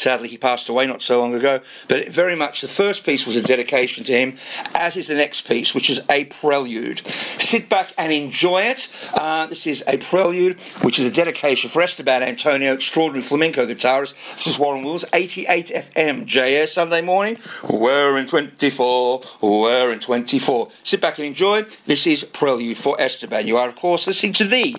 Sadly, 0.00 0.28
he 0.28 0.38
passed 0.38 0.70
away 0.70 0.86
not 0.86 1.02
so 1.02 1.20
long 1.20 1.34
ago. 1.34 1.60
But 1.86 2.08
very 2.08 2.34
much 2.34 2.62
the 2.62 2.68
first 2.68 3.04
piece 3.04 3.26
was 3.26 3.36
a 3.36 3.42
dedication 3.42 4.02
to 4.04 4.12
him, 4.12 4.34
as 4.74 4.96
is 4.96 5.08
the 5.08 5.14
next 5.14 5.42
piece, 5.42 5.74
which 5.74 5.90
is 5.90 6.00
a 6.08 6.24
prelude. 6.24 7.06
Sit 7.06 7.68
back 7.68 7.92
and 7.98 8.10
enjoy 8.10 8.62
it. 8.62 8.88
Uh, 9.12 9.44
this 9.46 9.66
is 9.66 9.84
a 9.86 9.98
prelude, 9.98 10.58
which 10.80 10.98
is 10.98 11.04
a 11.04 11.10
dedication 11.10 11.68
for 11.68 11.82
Esteban 11.82 12.22
Antonio, 12.22 12.72
extraordinary 12.72 13.20
flamenco 13.20 13.66
guitarist. 13.66 14.14
This 14.36 14.46
is 14.46 14.58
Warren 14.58 14.82
Wills, 14.82 15.04
88 15.12 15.66
FM, 15.66 16.24
JS 16.24 16.68
Sunday 16.68 17.02
morning. 17.02 17.36
We're 17.68 18.16
in 18.16 18.26
24, 18.26 19.20
we're 19.42 19.92
in 19.92 20.00
24. 20.00 20.68
Sit 20.82 21.02
back 21.02 21.18
and 21.18 21.26
enjoy. 21.26 21.64
This 21.84 22.06
is 22.06 22.24
Prelude 22.24 22.78
for 22.78 22.98
Esteban. 22.98 23.46
You 23.46 23.58
are, 23.58 23.68
of 23.68 23.76
course, 23.76 24.06
listening 24.06 24.32
to 24.32 24.44
the 24.44 24.76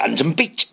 London 0.00 0.32
Beat. 0.32 0.64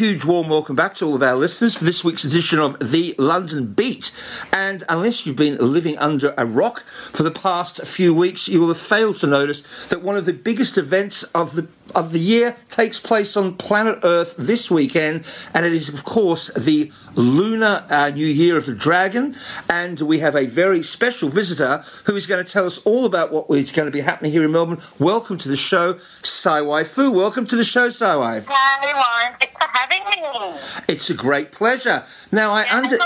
Huge 0.00 0.24
warm 0.24 0.48
welcome 0.48 0.74
back 0.74 0.94
to 0.94 1.04
all 1.04 1.14
of 1.14 1.22
our 1.22 1.34
listeners 1.34 1.76
for 1.76 1.84
this 1.84 2.02
week's 2.02 2.24
edition 2.24 2.58
of 2.58 2.78
the 2.78 3.14
London 3.18 3.66
Beat. 3.66 4.10
And 4.50 4.82
unless 4.88 5.26
you've 5.26 5.36
been 5.36 5.58
living 5.58 5.98
under 5.98 6.32
a 6.38 6.46
rock 6.46 6.84
for 6.84 7.22
the 7.22 7.30
past 7.30 7.84
few 7.84 8.14
weeks, 8.14 8.48
you 8.48 8.60
will 8.62 8.68
have 8.68 8.78
failed 8.78 9.18
to 9.18 9.26
notice 9.26 9.88
that 9.88 10.00
one 10.00 10.16
of 10.16 10.24
the 10.24 10.32
biggest 10.32 10.78
events 10.78 11.24
of 11.34 11.54
the 11.54 11.68
of 11.94 12.12
the 12.12 12.18
year 12.18 12.56
takes 12.68 13.00
place 13.00 13.36
on 13.36 13.56
planet 13.56 13.98
Earth 14.02 14.34
this 14.38 14.70
weekend, 14.70 15.26
and 15.54 15.66
it 15.66 15.72
is, 15.72 15.92
of 15.92 16.04
course, 16.04 16.48
the 16.54 16.90
Lunar 17.14 17.84
uh, 17.90 18.10
New 18.10 18.26
Year 18.26 18.56
of 18.56 18.66
the 18.66 18.74
Dragon. 18.74 19.34
And 19.68 20.00
we 20.00 20.18
have 20.20 20.36
a 20.36 20.46
very 20.46 20.82
special 20.82 21.28
visitor 21.28 21.84
who 22.04 22.16
is 22.16 22.26
going 22.26 22.44
to 22.44 22.50
tell 22.50 22.66
us 22.66 22.78
all 22.86 23.04
about 23.04 23.32
what 23.32 23.46
is 23.50 23.72
going 23.72 23.86
to 23.86 23.92
be 23.92 24.00
happening 24.00 24.32
here 24.32 24.44
in 24.44 24.52
Melbourne. 24.52 24.78
Welcome 24.98 25.38
to 25.38 25.48
the 25.48 25.56
show, 25.56 25.94
Saiwai 25.94 26.86
Fu. 26.86 27.12
Welcome 27.12 27.46
to 27.46 27.56
the 27.56 27.64
show, 27.64 27.88
Saiwai. 27.88 28.44
Hi, 28.46 28.92
Warren. 28.92 29.38
Thanks 29.40 29.58
for 29.58 29.68
having 29.72 30.04
me. 30.04 30.58
It's 30.88 31.10
a 31.10 31.14
great 31.14 31.52
pleasure. 31.52 32.04
Now, 32.32 32.52
I 32.52 32.66
under. 32.70 32.96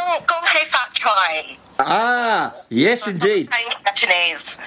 Ah, 1.78 2.54
yes, 2.68 3.08
indeed. 3.08 3.48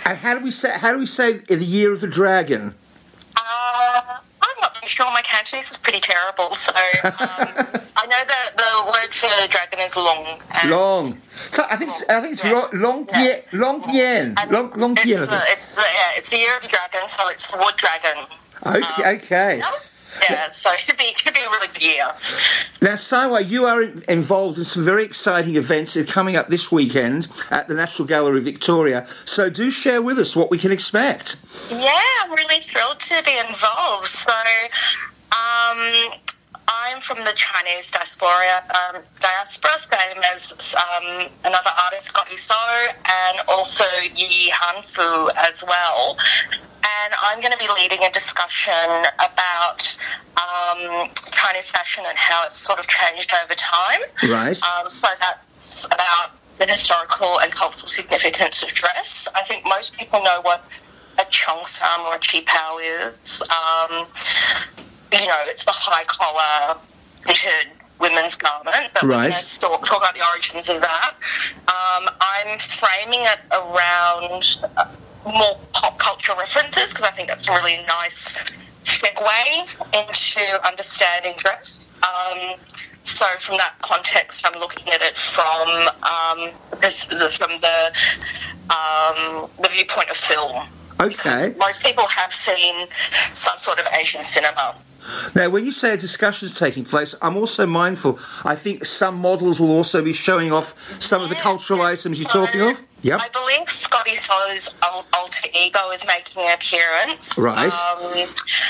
And 0.06 0.18
how 0.18 0.38
do 0.38 0.44
we 0.44 0.52
say? 0.52 0.78
How 0.78 0.92
do 0.92 1.00
we 1.00 1.06
say 1.06 1.38
the 1.38 1.56
Year 1.56 1.94
of 1.94 2.02
the 2.02 2.08
Dragon? 2.08 2.76
Uh, 3.36 3.42
I'm 3.42 3.46
not 4.08 4.24
too 4.24 4.27
sure. 4.88 5.06
My 5.12 5.22
Cantonese 5.22 5.72
is 5.72 5.78
pretty 5.78 6.00
terrible, 6.00 6.54
so 6.56 6.72
um, 6.72 7.14
I 7.98 8.06
know 8.06 8.24
that 8.28 8.52
the 8.58 8.92
word 8.92 9.14
for 9.14 9.28
dragon 9.50 9.80
is 9.80 9.96
long. 9.96 10.42
Long. 10.66 11.18
So 11.32 11.64
I 11.70 11.76
think 11.76 11.92
it's, 11.92 12.08
I 12.10 12.22
think 12.22 12.34
it's 12.34 12.44
yeah. 12.44 12.68
long 12.74 13.08
yeah. 13.14 13.40
long 13.54 13.84
yen 13.94 14.36
long 14.50 14.72
long. 14.72 14.96
It's, 14.98 15.06
it's, 15.06 15.76
yeah, 15.76 16.18
it's 16.18 16.30
the 16.30 16.38
year 16.38 16.56
of 16.56 16.64
the 16.64 16.70
dragon, 16.70 17.02
so 17.08 17.30
it's 17.30 17.48
the 17.52 17.58
wood 17.58 17.76
dragon. 17.78 18.26
Okay. 18.66 19.04
Um, 19.04 19.16
okay. 19.16 19.62
Yeah, 20.30 20.50
so 20.50 20.72
it 20.74 20.80
should 20.80 20.98
be 20.98 21.14
be 21.38 21.46
a 21.46 21.50
really 21.50 21.68
good 21.68 21.82
year. 21.82 22.12
Now, 22.82 22.94
Saiwai, 22.94 23.50
you 23.50 23.66
are 23.66 23.84
involved 23.84 24.58
in 24.58 24.64
some 24.64 24.84
very 24.84 25.04
exciting 25.04 25.56
events 25.56 25.94
that 25.94 26.10
are 26.10 26.14
coming 26.14 26.36
up 26.36 26.48
this 26.48 26.72
weekend 26.72 27.28
at 27.52 27.68
the 27.68 27.74
National 27.74 28.08
Gallery 28.08 28.42
Victoria. 28.42 29.08
So, 29.26 29.50
do 29.50 29.70
share 29.70 30.02
with 30.02 30.18
us 30.18 30.36
what 30.36 30.50
we 30.52 30.58
can 30.58 30.72
expect. 30.72 31.38
Yeah, 31.72 32.02
I'm 32.24 32.32
really 32.32 32.62
thrilled 32.62 33.00
to 33.00 33.24
be 33.24 33.38
involved. 33.38 34.08
So, 34.08 34.32
um, 35.32 36.12
I'm 36.70 37.00
from 37.00 37.20
the 37.20 37.34
Chinese 37.36 37.90
diaspora, 37.92 38.64
um, 38.70 39.02
diaspora 39.20 39.78
same 39.78 40.22
as 40.34 40.76
um, 40.76 41.30
another 41.46 41.72
artist, 41.86 42.08
Scotty 42.08 42.36
So, 42.36 42.56
and 43.06 43.40
also 43.48 43.86
Yi 44.16 44.52
Hanfu 44.52 45.32
as 45.38 45.64
well 45.64 46.18
and 47.06 47.14
I'm 47.22 47.40
going 47.42 47.52
to 47.52 47.58
be 47.58 47.68
leading 47.76 48.04
a 48.04 48.12
discussion 48.12 48.74
about 49.18 49.98
um, 50.38 51.10
Chinese 51.32 51.72
fashion 51.72 52.04
and 52.08 52.18
how 52.18 52.46
it's 52.46 52.60
sort 52.60 52.80
of 52.80 52.88
changed 52.88 53.34
over 53.44 53.54
time. 53.56 54.02
Right. 54.24 54.60
Um, 54.64 54.90
so 54.90 55.08
that's 55.20 55.86
about 55.86 56.32
the 56.58 56.66
historical 56.66 57.40
and 57.40 57.52
cultural 57.52 57.88
significance 57.88 58.64
of 58.64 58.70
dress. 58.70 59.28
I 59.36 59.44
think 59.44 59.64
most 59.66 59.98
people 59.98 60.24
know 60.24 60.40
what 60.42 60.66
a 61.20 61.24
cheongsam 61.26 62.06
or 62.06 62.16
a 62.16 62.20
qipao 62.20 63.14
is. 63.24 63.42
Um, 63.42 64.08
you 65.12 65.28
know, 65.28 65.40
it's 65.46 65.66
the 65.66 65.72
high 65.72 66.04
collar 66.06 66.80
knitted 67.26 67.72
women's 68.00 68.36
garment, 68.36 68.92
but 68.94 69.04
right. 69.04 69.34
we're 69.62 69.70
talk, 69.70 69.86
talk 69.86 69.98
about 69.98 70.14
the 70.14 70.24
origins 70.32 70.70
of 70.70 70.82
that. 70.82 71.16
Um, 71.68 72.10
I'm 72.22 72.60
framing 72.60 73.22
it 73.22 73.40
around. 73.52 74.98
More 75.34 75.60
pop 75.74 76.00
culture 76.00 76.34
references 76.38 76.94
because 76.94 77.04
I 77.04 77.12
think 77.12 77.28
that's 77.28 77.48
a 77.48 77.52
really 77.52 77.78
nice 77.88 78.34
segue 78.84 79.68
into 79.94 80.68
understanding 80.68 81.34
dress. 81.38 81.92
Um, 82.02 82.56
so 83.04 83.26
from 83.40 83.58
that 83.58 83.76
context, 83.82 84.46
I'm 84.46 84.60
looking 84.60 84.92
at 84.94 85.02
it 85.02 85.18
from 85.18 85.90
um, 86.04 86.52
this, 86.82 87.06
the, 87.06 87.30
from 87.30 87.52
the 87.62 87.94
um, 88.70 89.50
the 89.62 89.70
viewpoint 89.70 90.10
of 90.10 90.18
film. 90.18 90.68
Okay. 91.00 91.54
Most 91.58 91.84
people 91.84 92.06
have 92.08 92.34
seen 92.34 92.88
some 93.34 93.58
sort 93.58 93.80
of 93.80 93.88
Asian 93.94 94.24
cinema. 94.24 94.76
Now, 95.36 95.50
when 95.50 95.64
you 95.64 95.72
say 95.72 95.94
a 95.94 95.98
discussion 95.98 96.48
is 96.48 96.58
taking 96.58 96.84
place, 96.84 97.16
I'm 97.22 97.38
also 97.38 97.66
mindful. 97.66 98.20
I 98.44 98.56
think 98.56 98.84
some 98.86 99.16
models 99.16 99.60
will 99.60 99.72
also 99.72 100.04
be 100.04 100.12
showing 100.12 100.52
off 100.52 101.02
some 101.02 101.22
yeah, 101.22 101.26
of 101.26 101.30
the 101.30 101.36
cultural 101.36 101.82
items 101.82 102.20
you're 102.20 102.30
so 102.30 102.46
talking 102.46 102.62
of. 102.62 102.82
Yep. 103.04 103.22
I 103.22 103.30
believe 103.30 103.70
Scotty 103.70 104.16
So's 104.16 104.74
alter 105.14 105.50
ego 105.54 105.92
is 105.92 106.06
making 106.08 106.44
an 106.44 106.54
appearance. 106.54 107.38
Right. 107.38 107.72
Um, 107.72 108.28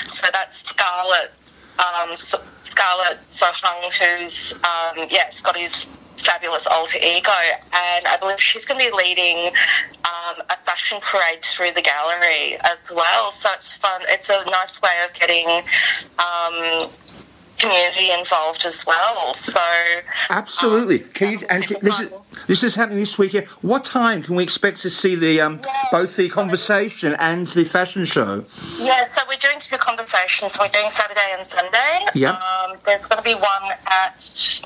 so 0.07 0.27
that's 0.31 0.67
Scarlett. 0.69 1.31
Um, 1.79 2.15
Scarlett 2.15 3.19
Sohang, 3.29 3.93
who's 3.93 4.53
um, 4.53 5.07
yeah 5.09 5.29
Scotty's 5.29 5.87
fabulous 6.17 6.67
alter 6.67 6.97
ego, 6.97 7.31
and 7.73 8.05
I 8.05 8.17
believe 8.19 8.41
she's 8.41 8.65
going 8.65 8.83
to 8.83 8.91
be 8.91 8.95
leading 8.95 9.47
um, 9.47 10.41
a 10.49 10.57
fashion 10.65 10.99
parade 11.01 11.43
through 11.43 11.71
the 11.71 11.81
gallery 11.81 12.57
as 12.61 12.91
well. 12.93 13.31
So 13.31 13.49
it's 13.53 13.75
fun. 13.75 14.01
It's 14.09 14.29
a 14.29 14.43
nice 14.45 14.81
way 14.81 14.89
of 15.05 15.13
getting 15.13 15.47
um, 16.19 16.89
community 17.57 18.11
involved 18.11 18.65
as 18.65 18.85
well. 18.85 19.33
So 19.33 19.59
absolutely, 20.29 21.03
um, 21.03 21.09
can 21.13 21.31
you? 21.31 21.39
And 21.49 21.63
this 21.63 21.99
is 21.99 22.13
this 22.47 22.63
is 22.63 22.75
happening 22.75 22.99
this 22.99 23.17
weekend. 23.17 23.47
What 23.61 23.83
time 23.83 24.21
can 24.21 24.35
we 24.35 24.43
expect 24.43 24.77
to 24.79 24.89
see 24.89 25.15
the 25.15 25.41
um, 25.41 25.61
yeah, 25.65 25.83
both 25.91 26.15
the 26.15 26.29
conversation 26.29 27.15
and 27.19 27.47
the 27.47 27.65
fashion 27.65 28.05
show? 28.05 28.45
Yeah, 28.79 29.11
so 29.11 29.21
we're 29.27 29.37
doing 29.37 29.59
two 29.59 29.77
conversations. 29.77 30.57
We're 30.59 30.67
doing 30.69 30.89
Saturday 30.89 31.35
and 31.37 31.45
Sunday. 31.45 32.05
Yeah. 32.13 32.31
Um, 32.31 32.77
there's 32.85 33.05
going 33.05 33.17
to 33.17 33.23
be 33.23 33.35
one 33.35 33.71
at 33.87 34.61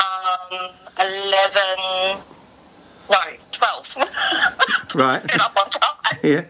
um, 0.00 0.70
eleven. 0.98 2.20
No, 3.10 3.18
twelve. 3.52 3.94
right. 4.94 5.26
Get 5.26 5.40
up 5.40 5.56
on 5.56 5.70
time. 5.70 5.90
Yeah 6.22 6.44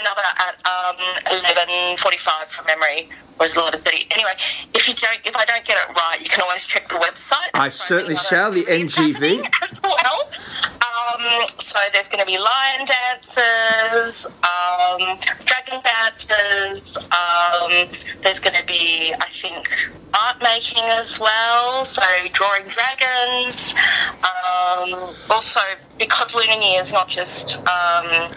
another 0.00 0.22
at 0.38 0.54
um, 0.66 0.96
eleven 1.30 1.96
forty-five 1.98 2.48
from 2.48 2.66
memory, 2.66 3.08
or 3.38 3.46
is 3.46 3.52
it 3.52 3.58
eleven 3.58 3.80
thirty? 3.80 4.06
Anyway, 4.10 4.32
if 4.74 4.88
you 4.88 4.94
don't, 4.94 5.20
if 5.24 5.36
I 5.36 5.44
don't 5.44 5.64
get 5.64 5.76
it 5.76 5.94
right, 5.94 6.18
you 6.20 6.28
can 6.28 6.42
always 6.42 6.64
check 6.64 6.88
the 6.88 6.96
website. 6.96 7.50
I 7.54 7.68
certainly 7.68 8.16
shall. 8.16 8.50
The 8.50 8.64
NGV 8.64 9.48
as 9.62 9.80
well. 9.82 10.30
Um, 10.64 11.46
so 11.58 11.78
there's 11.92 12.08
going 12.08 12.20
to 12.20 12.26
be 12.26 12.38
lion 12.38 12.86
dances, 12.86 14.26
um, 14.26 15.18
dragon 15.44 15.80
dances. 15.84 16.96
Um, 16.98 17.88
there's 18.22 18.40
going 18.40 18.56
to 18.56 18.64
be, 18.66 19.14
I 19.14 19.26
think, 19.40 19.68
art 20.14 20.36
making 20.42 20.82
as 20.84 21.20
well. 21.20 21.84
So 21.84 22.02
drawing 22.32 22.64
dragons. 22.66 23.74
Um, 24.18 25.14
also, 25.28 25.60
because 25.98 26.34
Lunar 26.34 26.56
New 26.56 26.66
Year 26.66 26.80
is 26.82 26.92
not 26.92 27.08
just 27.08 27.58
um, 27.66 28.32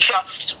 just 0.00 0.56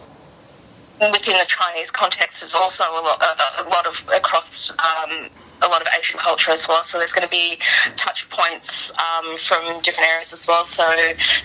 within 1.00 1.38
the 1.38 1.46
Chinese 1.46 1.90
context 1.90 2.40
there's 2.40 2.54
also 2.54 2.84
a 2.84 3.02
lot, 3.02 3.22
a, 3.22 3.62
a 3.62 3.68
lot 3.68 3.86
of 3.86 4.02
across 4.14 4.70
um, 4.70 5.28
a 5.62 5.68
lot 5.68 5.80
of 5.80 5.88
Asian 5.98 6.18
culture 6.18 6.50
as 6.50 6.68
well. 6.68 6.82
So 6.82 6.98
there's 6.98 7.12
going 7.12 7.26
to 7.26 7.30
be 7.30 7.58
touch 7.96 8.28
points 8.30 8.92
um, 8.98 9.36
from 9.36 9.80
different 9.82 10.08
areas 10.10 10.32
as 10.32 10.46
well. 10.46 10.66
So 10.66 10.84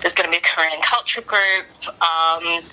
there's 0.02 0.13
going 0.13 0.28
to 0.28 0.32
be 0.32 0.38
a 0.38 0.41
Korean 0.41 0.82
culture 0.82 1.21
group. 1.21 1.65
Um, 1.88 2.63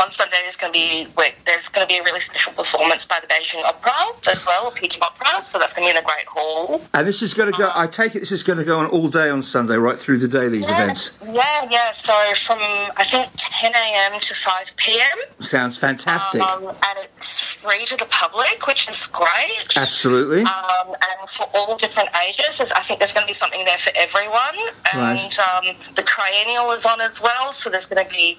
on 0.00 0.10
Sunday 0.10 0.36
there's 0.42 0.56
going 0.56 0.72
to 0.72 0.78
be 0.78 1.08
there's 1.44 1.68
going 1.68 1.86
to 1.86 1.92
be 1.92 1.98
a 1.98 2.02
really 2.02 2.20
special 2.20 2.52
performance 2.52 3.06
by 3.06 3.18
the 3.20 3.26
Beijing 3.26 3.64
Opera 3.64 3.92
as 4.30 4.46
well, 4.46 4.66
or 4.66 4.72
Peking 4.72 5.02
Opera. 5.02 5.42
So 5.42 5.58
that's 5.58 5.72
going 5.72 5.88
to 5.88 5.92
be 5.92 5.98
in 5.98 6.02
the 6.02 6.08
Great 6.08 6.26
Hall. 6.26 6.80
And 6.94 7.06
this 7.06 7.22
is 7.22 7.34
going 7.34 7.52
to 7.52 7.58
go. 7.58 7.70
I 7.74 7.86
take 7.86 8.14
it 8.14 8.20
this 8.20 8.32
is 8.32 8.42
going 8.42 8.58
to 8.58 8.64
go 8.64 8.78
on 8.78 8.86
all 8.86 9.08
day 9.08 9.28
on 9.30 9.42
Sunday, 9.42 9.76
right 9.76 9.98
through 9.98 10.18
the 10.18 10.28
day. 10.28 10.48
These 10.48 10.68
yeah, 10.68 10.82
events. 10.82 11.18
Yeah, 11.24 11.68
yeah. 11.70 11.90
So 11.90 12.12
from 12.34 12.58
I 12.60 13.04
think 13.04 13.30
10 13.36 13.72
a.m. 13.74 14.20
to 14.20 14.34
5 14.34 14.76
p.m. 14.76 15.18
Sounds 15.38 15.78
fantastic. 15.78 16.40
Um, 16.40 16.68
and 16.68 17.08
it's 17.16 17.40
free 17.40 17.84
to 17.86 17.96
the 17.96 18.06
public, 18.06 18.66
which 18.66 18.88
is 18.88 19.06
great. 19.06 19.76
Absolutely. 19.76 20.42
Um, 20.42 20.85
um, 20.86 20.94
and 20.94 21.28
for 21.28 21.48
all 21.54 21.76
different 21.76 22.08
ages. 22.26 22.60
I 22.74 22.80
think 22.80 22.98
there's 22.98 23.12
going 23.12 23.24
to 23.24 23.30
be 23.30 23.34
something 23.34 23.64
there 23.64 23.78
for 23.78 23.92
everyone. 23.96 24.56
And 24.92 25.18
right. 25.18 25.38
um, 25.38 25.76
the 25.94 26.02
triennial 26.02 26.72
is 26.72 26.86
on 26.86 27.00
as 27.00 27.20
well, 27.20 27.52
so 27.52 27.70
there's 27.70 27.86
going 27.86 28.04
to 28.04 28.10
be 28.10 28.38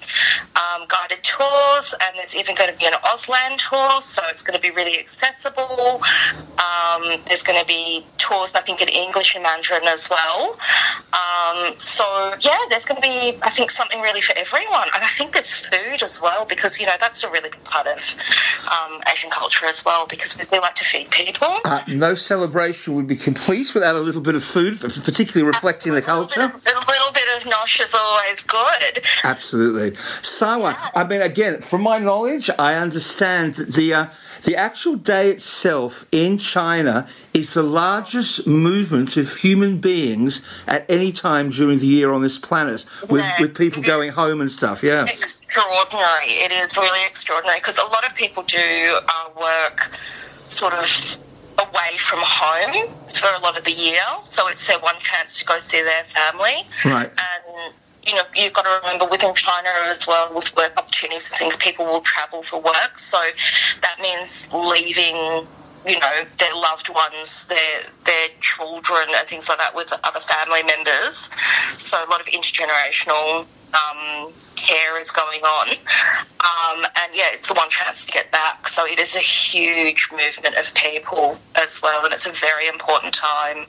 um, 0.56 0.86
guided 0.88 1.22
tours, 1.22 1.94
and 2.00 2.16
there's 2.16 2.36
even 2.36 2.54
going 2.54 2.72
to 2.72 2.78
be 2.78 2.86
an 2.86 2.94
Auslan 3.04 3.56
tour, 3.56 4.00
so 4.00 4.22
it's 4.28 4.42
going 4.42 4.58
to 4.58 4.62
be 4.62 4.74
really 4.74 4.98
accessible. 4.98 6.02
Um, 6.58 7.20
there's 7.26 7.42
going 7.42 7.60
to 7.60 7.66
be 7.66 8.04
tours, 8.16 8.54
I 8.54 8.60
think, 8.60 8.82
in 8.82 8.88
English 8.88 9.34
and 9.34 9.42
Mandarin 9.42 9.86
as 9.86 10.08
well. 10.10 10.58
Um, 11.12 11.74
so 11.78 12.34
yeah, 12.40 12.58
there's 12.68 12.84
going 12.84 13.00
to 13.00 13.02
be, 13.02 13.38
I 13.42 13.50
think, 13.50 13.70
something 13.70 14.00
really 14.00 14.20
for 14.20 14.36
everyone, 14.36 14.88
and 14.94 15.04
I 15.04 15.08
think 15.16 15.32
there's 15.32 15.66
food 15.66 16.02
as 16.02 16.20
well 16.20 16.44
because 16.44 16.78
you 16.80 16.86
know 16.86 16.96
that's 16.98 17.24
a 17.24 17.30
really 17.30 17.50
big 17.50 17.64
part 17.64 17.86
of 17.86 18.14
um, 18.70 19.00
Asian 19.10 19.30
culture 19.30 19.66
as 19.66 19.84
well 19.84 20.06
because 20.06 20.36
we 20.50 20.58
like 20.58 20.74
to 20.74 20.84
feed 20.84 21.10
people. 21.10 21.56
Uh, 21.64 21.80
no 21.88 22.14
self 22.14 22.37
celebration 22.38 22.94
would 22.94 23.08
be 23.08 23.16
complete 23.16 23.74
without 23.74 23.96
a 23.96 24.00
little 24.00 24.20
bit 24.20 24.36
of 24.36 24.44
food, 24.44 24.78
particularly 24.80 25.44
reflecting 25.44 25.92
the 25.92 26.00
culture. 26.00 26.40
A 26.42 26.44
little 26.44 27.12
bit 27.12 27.28
of 27.36 27.42
nosh 27.52 27.80
is 27.82 27.92
always 27.94 28.44
good. 28.44 29.02
Absolutely. 29.24 29.96
Sawa, 30.22 30.76
I 30.94 31.02
mean, 31.02 31.20
again, 31.20 31.60
from 31.60 31.82
my 31.82 31.98
knowledge, 31.98 32.48
I 32.56 32.74
understand 32.74 33.56
that 33.56 33.74
the, 33.74 33.92
uh, 33.92 34.06
the 34.44 34.54
actual 34.54 34.94
day 34.94 35.30
itself 35.30 36.06
in 36.12 36.38
China 36.38 37.08
is 37.34 37.54
the 37.54 37.62
largest 37.64 38.46
movement 38.46 39.16
of 39.16 39.34
human 39.34 39.78
beings 39.78 40.40
at 40.68 40.88
any 40.88 41.10
time 41.10 41.50
during 41.50 41.80
the 41.80 41.88
year 41.88 42.12
on 42.12 42.22
this 42.22 42.38
planet, 42.38 42.84
with, 43.08 43.22
Yeah. 43.22 43.40
with 43.40 43.56
people 43.58 43.82
going 43.82 44.12
home 44.12 44.40
and 44.40 44.50
stuff, 44.50 44.84
yeah. 44.84 45.04
Extraordinary. 45.06 46.30
It 46.46 46.52
is 46.52 46.76
really 46.76 47.04
extraordinary 47.04 47.58
because 47.58 47.78
a 47.78 47.90
lot 47.94 48.06
of 48.06 48.14
people 48.14 48.44
do 48.44 49.00
uh, 49.08 49.40
work 49.40 49.90
sort 50.46 50.72
of 50.72 50.86
away 51.70 51.96
from 51.98 52.20
home 52.22 52.88
for 53.14 53.28
a 53.34 53.40
lot 53.40 53.58
of 53.58 53.64
the 53.64 53.72
year, 53.72 54.00
so 54.20 54.48
it's 54.48 54.66
their 54.66 54.78
one 54.80 54.96
chance 54.98 55.38
to 55.38 55.44
go 55.44 55.58
see 55.58 55.82
their 55.82 56.04
family. 56.04 56.66
Right. 56.84 57.10
And 57.10 57.74
you 58.08 58.14
know, 58.14 58.22
you've 58.34 58.54
got 58.54 58.62
to 58.62 58.80
remember 58.82 59.06
within 59.06 59.34
China 59.34 59.68
as 59.84 60.06
well, 60.06 60.34
with 60.34 60.56
work 60.56 60.72
opportunities 60.78 61.30
and 61.30 61.38
things, 61.38 61.56
people 61.56 61.84
will 61.84 62.00
travel 62.00 62.42
for 62.42 62.60
work. 62.60 62.98
So 62.98 63.18
that 63.82 63.96
means 64.00 64.48
leaving, 64.52 65.46
you 65.86 65.98
know, 65.98 66.24
their 66.38 66.54
loved 66.54 66.88
ones, 66.88 67.46
their 67.48 67.82
their 68.06 68.28
children, 68.40 69.08
and 69.10 69.28
things 69.28 69.48
like 69.48 69.58
that 69.58 69.74
with 69.74 69.92
other 70.04 70.20
family 70.20 70.62
members. 70.62 71.30
So 71.76 72.02
a 72.02 72.08
lot 72.08 72.20
of 72.20 72.26
intergenerational 72.26 73.46
um, 73.74 74.32
care 74.58 75.00
is 75.00 75.10
going 75.10 75.40
on. 75.42 75.68
Um, 76.40 76.84
and 76.84 77.14
yeah, 77.14 77.26
it's 77.32 77.48
the 77.48 77.54
one 77.54 77.68
chance 77.70 78.04
to 78.06 78.12
get 78.12 78.30
back. 78.30 78.68
So 78.68 78.86
it 78.86 78.98
is 78.98 79.16
a 79.16 79.20
huge 79.20 80.10
movement 80.10 80.56
of 80.56 80.72
people 80.74 81.38
as 81.54 81.80
well, 81.82 82.04
and 82.04 82.12
it's 82.14 82.26
a 82.26 82.32
very 82.32 82.68
important 82.68 83.14
time. 83.14 83.66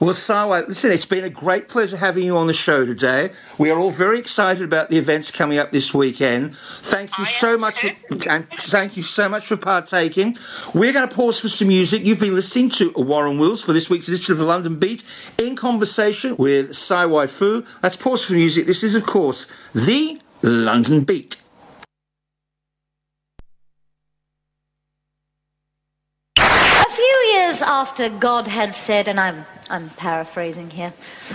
Well, 0.00 0.12
Sawa, 0.12 0.64
listen, 0.66 0.90
it's 0.90 1.06
been 1.06 1.24
a 1.24 1.30
great 1.30 1.68
pleasure 1.68 1.96
having 1.96 2.24
you 2.24 2.36
on 2.36 2.46
the 2.46 2.52
show 2.52 2.84
today. 2.84 3.30
We 3.58 3.70
are 3.70 3.78
all 3.78 3.90
very 3.90 4.18
excited 4.18 4.62
about 4.62 4.90
the 4.90 4.98
events 4.98 5.30
coming 5.30 5.58
up 5.58 5.70
this 5.70 5.94
weekend. 5.94 6.56
Thank 6.56 7.18
you 7.18 7.24
so 7.24 7.56
much, 7.56 7.80
for, 7.80 7.90
and 8.28 8.48
thank 8.50 8.96
you 8.96 9.02
so 9.02 9.28
much 9.28 9.46
for 9.46 9.56
partaking. 9.56 10.36
We're 10.74 10.92
going 10.92 11.08
to 11.08 11.14
pause 11.14 11.40
for 11.40 11.48
some 11.48 11.68
music. 11.68 12.04
You've 12.04 12.20
been 12.20 12.34
listening 12.34 12.70
to 12.70 12.92
Warren 12.96 13.38
Wills 13.38 13.62
for 13.62 13.72
this 13.72 13.88
week's 13.88 14.08
edition 14.08 14.32
of 14.32 14.38
the 14.38 14.44
London 14.44 14.78
Beat 14.78 15.04
in 15.38 15.56
conversation 15.56 16.36
with 16.36 16.74
Sai 16.74 17.06
Wai 17.06 17.26
Fu. 17.26 17.64
Let's 17.82 17.96
pause 17.96 18.24
for 18.24 18.34
music. 18.34 18.66
This 18.66 18.82
is, 18.82 18.94
of 18.94 19.04
course, 19.04 19.46
the 19.74 20.20
London 20.42 21.04
Beat. 21.04 21.36
A 26.36 26.90
few 26.90 27.32
years 27.32 27.62
after 27.62 28.08
God 28.08 28.48
had 28.48 28.74
said, 28.74 29.06
and 29.06 29.20
I'm, 29.20 29.44
I'm 29.70 29.90
paraphrasing 29.90 30.70
here, 30.70 30.92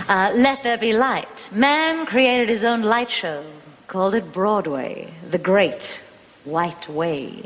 uh, 0.09 0.31
let 0.35 0.63
there 0.63 0.77
be 0.77 0.91
light, 0.91 1.49
man 1.53 2.05
created 2.05 2.49
his 2.49 2.65
own 2.65 2.81
light 2.81 3.09
show, 3.09 3.45
called 3.87 4.13
it 4.13 4.33
Broadway, 4.33 5.09
the 5.29 5.37
Great 5.37 6.01
White 6.43 6.89
Way. 6.89 7.43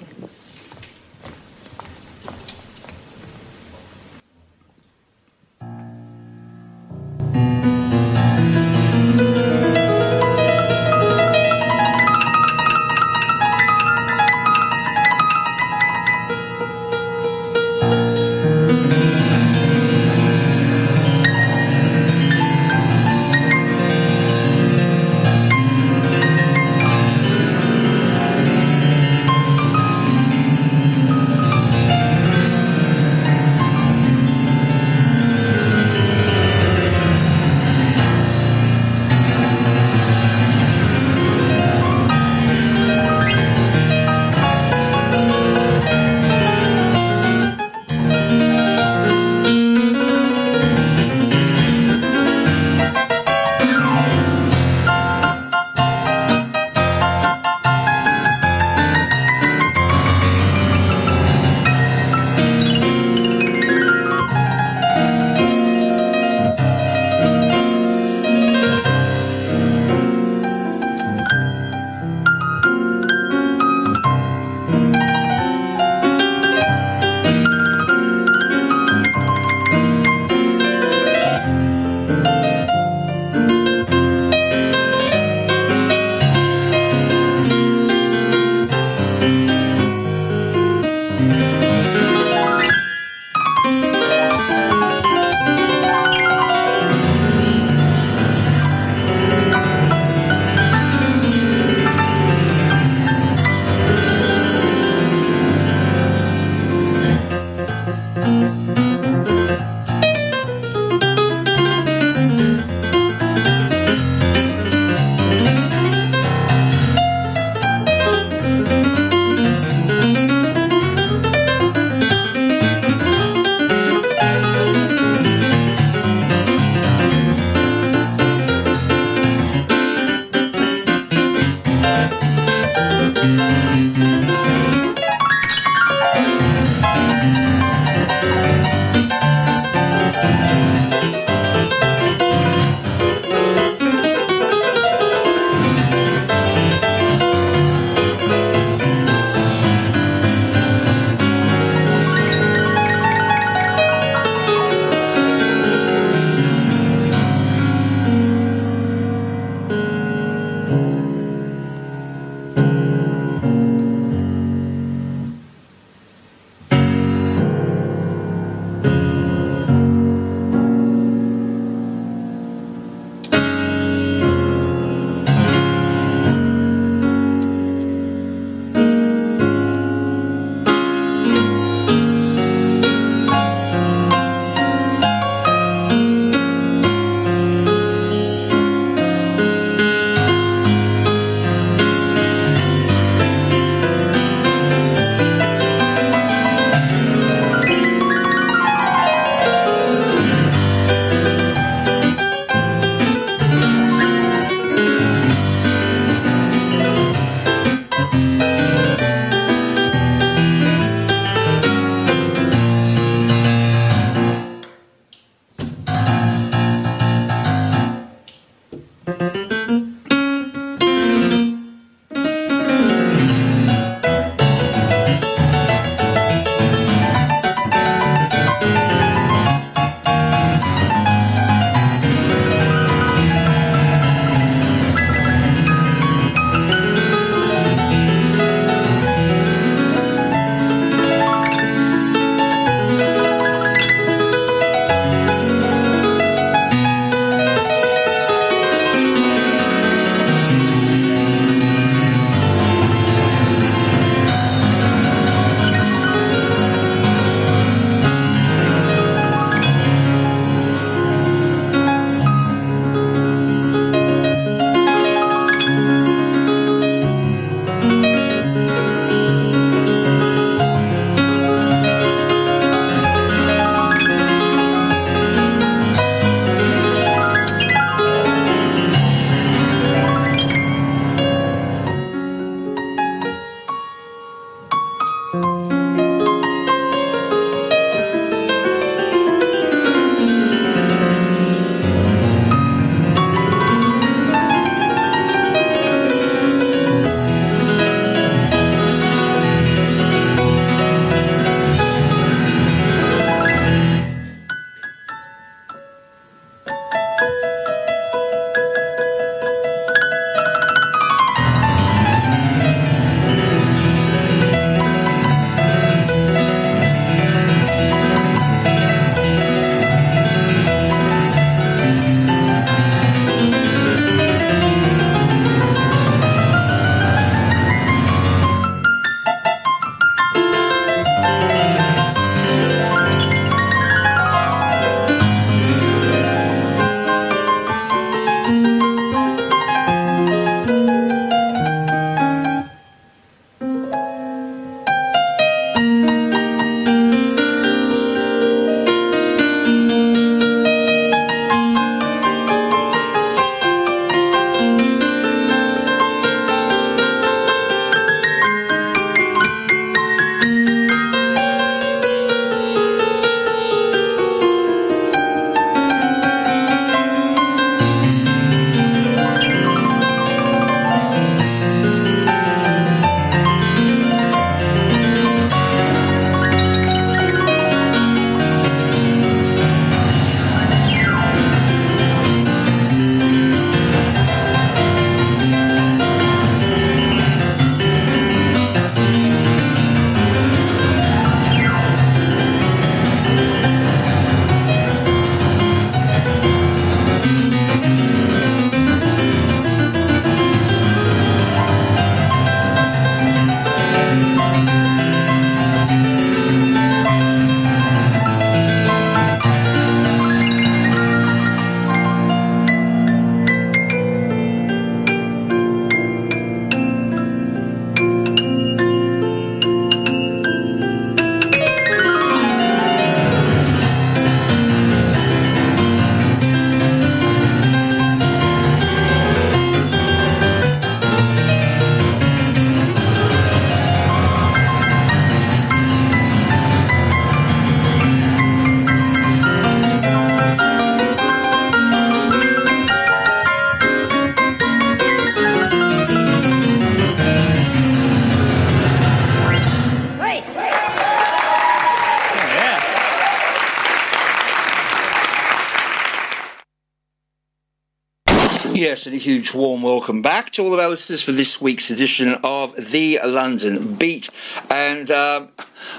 Yes, 458.91 459.05
and 459.05 459.15
a 459.15 459.19
huge 459.19 459.53
warm 459.53 459.83
welcome 459.83 460.21
back 460.21 460.51
to 460.51 460.63
all 460.63 460.73
of 460.73 460.79
our 460.81 460.89
listeners 460.89 461.23
for 461.23 461.31
this 461.31 461.61
week's 461.61 461.89
edition 461.89 462.37
of 462.43 462.91
The 462.91 463.21
London 463.23 463.95
Beat. 463.95 464.29
And 464.69 465.09
um, 465.09 465.47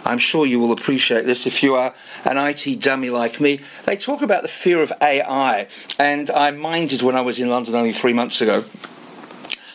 I'm 0.05 0.19
sure 0.19 0.45
you 0.45 0.61
will 0.61 0.73
appreciate 0.73 1.25
this 1.25 1.47
if 1.47 1.63
you 1.63 1.75
are 1.75 1.95
an 2.27 2.37
IT 2.37 2.83
dummy 2.83 3.09
like 3.09 3.41
me. 3.41 3.61
They 3.87 3.97
talk 3.97 4.21
about 4.21 4.43
the 4.43 4.49
fear 4.49 4.83
of 4.83 4.93
AI, 5.01 5.69
and 5.99 6.29
I 6.33 6.51
minded 6.51 7.01
when 7.01 7.17
I 7.17 7.23
was 7.23 7.41
in 7.41 7.49
London 7.49 7.75
only 7.77 7.93
three 7.93 8.13
months 8.13 8.43
ago 8.43 8.67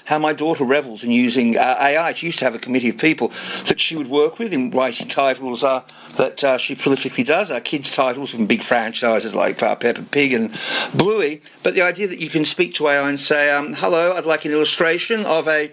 how 0.07 0.17
my 0.17 0.31
daughter 0.31 0.63
revels 0.63 1.03
in 1.03 1.11
using 1.11 1.57
uh, 1.57 1.75
AI. 1.79 2.13
She 2.13 2.27
used 2.27 2.39
to 2.39 2.45
have 2.45 2.55
a 2.55 2.59
committee 2.59 2.89
of 2.89 2.97
people 2.97 3.27
that 3.65 3.77
she 3.77 3.97
would 3.97 4.07
work 4.07 4.39
with 4.39 4.53
in 4.53 4.71
writing 4.71 5.09
titles 5.09 5.65
uh, 5.65 5.83
that 6.15 6.41
uh, 6.45 6.57
she 6.57 6.75
prolifically 6.75 7.25
does, 7.25 7.51
our 7.51 7.59
kids' 7.59 7.93
titles 7.93 8.31
from 8.31 8.45
big 8.45 8.63
franchises 8.63 9.35
like 9.35 9.61
uh, 9.61 9.75
Peppa 9.75 10.03
Pig 10.03 10.31
and 10.31 10.57
Bluey. 10.95 11.41
But 11.61 11.73
the 11.73 11.81
idea 11.81 12.07
that 12.07 12.19
you 12.19 12.29
can 12.29 12.45
speak 12.45 12.73
to 12.75 12.87
AI 12.87 13.09
and 13.09 13.19
say, 13.19 13.51
um, 13.51 13.73
"Hello, 13.73 14.13
I'd 14.15 14.25
like 14.25 14.45
an 14.45 14.51
illustration 14.51 15.25
of 15.25 15.47
a." 15.49 15.71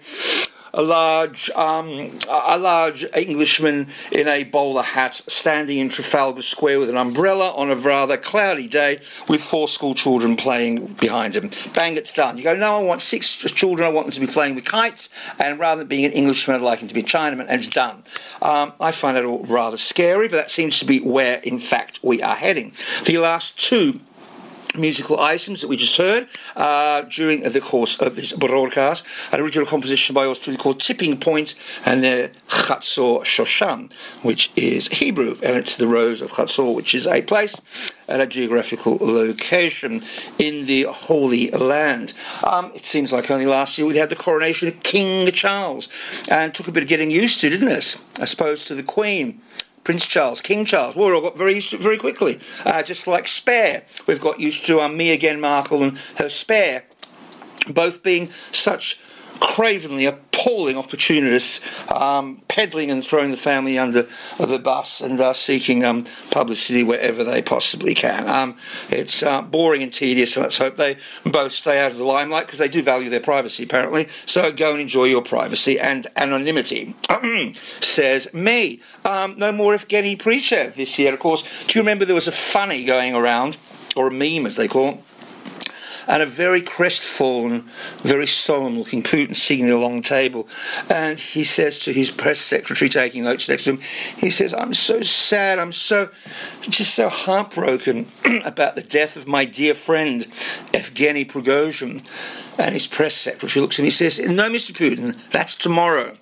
a 0.75 0.81
large 0.83 1.49
um, 1.51 2.11
a 2.29 2.59
large 2.59 3.05
Englishman 3.15 3.87
in 4.11 4.27
a 4.27 4.43
bowler 4.43 4.83
hat 4.83 5.21
standing 5.27 5.79
in 5.79 5.89
Trafalgar 5.89 6.41
Square 6.41 6.81
with 6.81 6.89
an 6.89 6.97
umbrella 6.97 7.53
on 7.55 7.71
a 7.71 7.75
rather 7.75 8.17
cloudy 8.17 8.67
day 8.67 8.99
with 9.29 9.41
four 9.41 9.67
school 9.67 9.95
children 9.95 10.35
playing 10.35 10.85
behind 10.99 11.35
him. 11.35 11.49
Bang, 11.73 11.95
it's 11.95 12.13
done. 12.13 12.37
You 12.37 12.43
go, 12.43 12.55
no, 12.55 12.75
I 12.75 12.83
want 12.83 13.01
six 13.01 13.33
children. 13.35 13.87
I 13.87 13.89
want 13.89 14.07
them 14.07 14.13
to 14.13 14.19
be 14.19 14.27
playing 14.27 14.55
with 14.55 14.65
kites, 14.65 15.09
and 15.39 15.59
rather 15.59 15.79
than 15.79 15.87
being 15.87 16.05
an 16.05 16.11
Englishman, 16.11 16.57
I'd 16.57 16.61
like 16.61 16.79
him 16.79 16.89
to 16.89 16.93
be 16.93 17.01
a 17.01 17.03
Chinaman, 17.03 17.45
and 17.47 17.61
it's 17.61 17.69
done. 17.69 18.03
Um, 18.41 18.73
I 18.79 18.91
find 18.91 19.15
that 19.15 19.25
all 19.25 19.45
rather 19.45 19.77
scary, 19.77 20.27
but 20.27 20.35
that 20.35 20.51
seems 20.51 20.79
to 20.79 20.85
be 20.85 20.99
where, 20.99 21.39
in 21.43 21.59
fact, 21.59 21.99
we 22.03 22.21
are 22.21 22.35
heading. 22.35 22.73
The 23.05 23.17
last 23.17 23.57
two 23.57 24.01
musical 24.77 25.19
items 25.19 25.61
that 25.61 25.67
we 25.67 25.77
just 25.77 25.97
heard 25.97 26.27
uh, 26.55 27.01
during 27.03 27.41
the 27.41 27.61
course 27.61 27.97
of 27.99 28.15
this 28.15 28.31
broadcast. 28.33 29.05
An 29.31 29.39
original 29.39 29.67
composition 29.67 30.13
by 30.13 30.25
Australia 30.25 30.59
called 30.59 30.79
Tipping 30.79 31.19
Point 31.19 31.55
and 31.85 32.03
the 32.03 32.31
Chatzor 32.47 33.21
Shoshan, 33.21 33.91
which 34.23 34.51
is 34.55 34.87
Hebrew, 34.87 35.37
and 35.43 35.57
it's 35.57 35.77
the 35.77 35.87
Rose 35.87 36.21
of 36.21 36.31
Chatzor, 36.31 36.73
which 36.75 36.95
is 36.95 37.07
a 37.07 37.21
place 37.21 37.55
at 38.07 38.21
a 38.21 38.27
geographical 38.27 38.97
location 39.01 40.01
in 40.37 40.65
the 40.65 40.83
Holy 40.83 41.49
Land. 41.51 42.13
Um, 42.43 42.71
it 42.75 42.85
seems 42.85 43.11
like 43.11 43.31
only 43.31 43.45
last 43.45 43.77
year 43.77 43.87
we 43.87 43.97
had 43.97 44.09
the 44.09 44.15
coronation 44.15 44.67
of 44.67 44.81
King 44.83 45.31
Charles, 45.31 45.89
and 46.29 46.53
took 46.53 46.67
a 46.67 46.71
bit 46.71 46.83
of 46.83 46.89
getting 46.89 47.11
used 47.11 47.41
to, 47.41 47.49
didn't 47.49 47.67
it? 47.67 47.99
I 48.19 48.25
suppose 48.25 48.65
to 48.65 48.75
the 48.75 48.83
Queen. 48.83 49.41
Prince 49.85 50.07
Charles, 50.07 50.41
King 50.41 50.65
Charles. 50.65 50.95
Well, 50.95 51.07
we 51.09 51.13
all 51.15 51.21
got 51.21 51.37
very 51.37 51.59
very 51.61 51.97
quickly. 51.97 52.39
Uh, 52.65 52.83
just 52.83 53.07
like 53.07 53.27
Spare, 53.27 53.83
we've 54.07 54.19
got 54.19 54.39
used 54.39 54.65
to 54.65 54.81
um, 54.81 54.99
again, 54.99 55.39
Markle 55.39 55.83
and 55.83 55.97
her 56.17 56.27
Spare, 56.27 56.83
both 57.69 58.03
being 58.03 58.31
such 58.51 58.99
cravenly 59.39 60.05
appalling 60.05 60.77
opportunists, 60.77 61.61
um, 61.91 62.41
peddling 62.47 62.91
and 62.91 63.03
throwing 63.03 63.31
the 63.31 63.37
family 63.37 63.77
under 63.77 64.07
the 64.37 64.59
bus 64.59 65.01
and 65.01 65.19
uh, 65.19 65.33
seeking 65.33 65.83
um, 65.83 66.05
publicity 66.31 66.83
wherever 66.83 67.23
they 67.23 67.41
possibly 67.41 67.95
can. 67.95 68.27
Um, 68.27 68.57
it's 68.89 69.23
uh, 69.23 69.41
boring 69.41 69.83
and 69.83 69.93
tedious, 69.93 70.35
and 70.35 70.43
let's 70.43 70.57
hope 70.57 70.75
they 70.75 70.97
both 71.25 71.51
stay 71.51 71.83
out 71.83 71.91
of 71.91 71.97
the 71.97 72.03
limelight 72.03 72.45
because 72.45 72.59
they 72.59 72.67
do 72.67 72.81
value 72.81 73.09
their 73.09 73.19
privacy, 73.19 73.63
apparently. 73.63 74.07
So 74.25 74.51
go 74.51 74.71
and 74.71 74.81
enjoy 74.81 75.05
your 75.05 75.21
privacy 75.21 75.79
and 75.79 76.05
anonymity, 76.15 76.95
says 77.79 78.33
me. 78.33 78.81
Um, 79.03 79.37
no 79.37 79.51
more 79.51 79.73
Evgeny 79.73 80.17
Prigozhin 80.17 80.75
this 80.75 80.97
year, 80.99 81.13
of 81.13 81.19
course. 81.19 81.65
Do 81.65 81.79
you 81.79 81.81
remember 81.81 82.05
there 82.05 82.15
was 82.15 82.27
a 82.27 82.31
funny 82.31 82.85
going 82.85 83.15
around, 83.15 83.57
or 83.95 84.07
a 84.07 84.11
meme 84.11 84.45
as 84.45 84.57
they 84.57 84.67
call 84.67 84.89
it? 84.89 84.99
And 86.07 86.21
a 86.21 86.25
very 86.25 86.61
crestfallen, 86.61 87.65
very 87.97 88.27
solemn 88.27 88.77
looking 88.77 89.03
Putin 89.03 89.35
sitting 89.35 89.65
at 89.65 89.71
a 89.71 89.77
long 89.77 90.01
table. 90.01 90.47
And 90.89 91.17
he 91.17 91.43
says 91.43 91.79
to 91.81 91.93
his 91.93 92.11
press 92.11 92.39
secretary 92.39 92.89
taking 92.89 93.23
notes 93.23 93.49
next 93.49 93.65
to 93.65 93.71
him, 93.71 93.79
he 94.17 94.29
says, 94.29 94.53
I'm 94.53 94.73
so 94.73 95.01
sad, 95.01 95.59
I'm 95.59 95.71
so, 95.71 96.09
just 96.61 96.95
so 96.95 97.09
heartbroken 97.09 98.07
about 98.45 98.75
the 98.75 98.83
death 98.83 99.15
of 99.15 99.27
my 99.27 99.45
dear 99.45 99.73
friend, 99.73 100.23
Evgeny 100.73 101.27
Prigozhin. 101.27 102.05
And 102.57 102.73
his 102.73 102.87
press 102.87 103.15
secretary 103.15 103.61
looks 103.61 103.75
at 103.75 103.79
him 103.79 103.85
and 103.85 103.93
says, 103.93 104.19
No, 104.19 104.49
Mr. 104.49 104.71
Putin, 104.71 105.17
that's 105.29 105.55
tomorrow. 105.55 106.15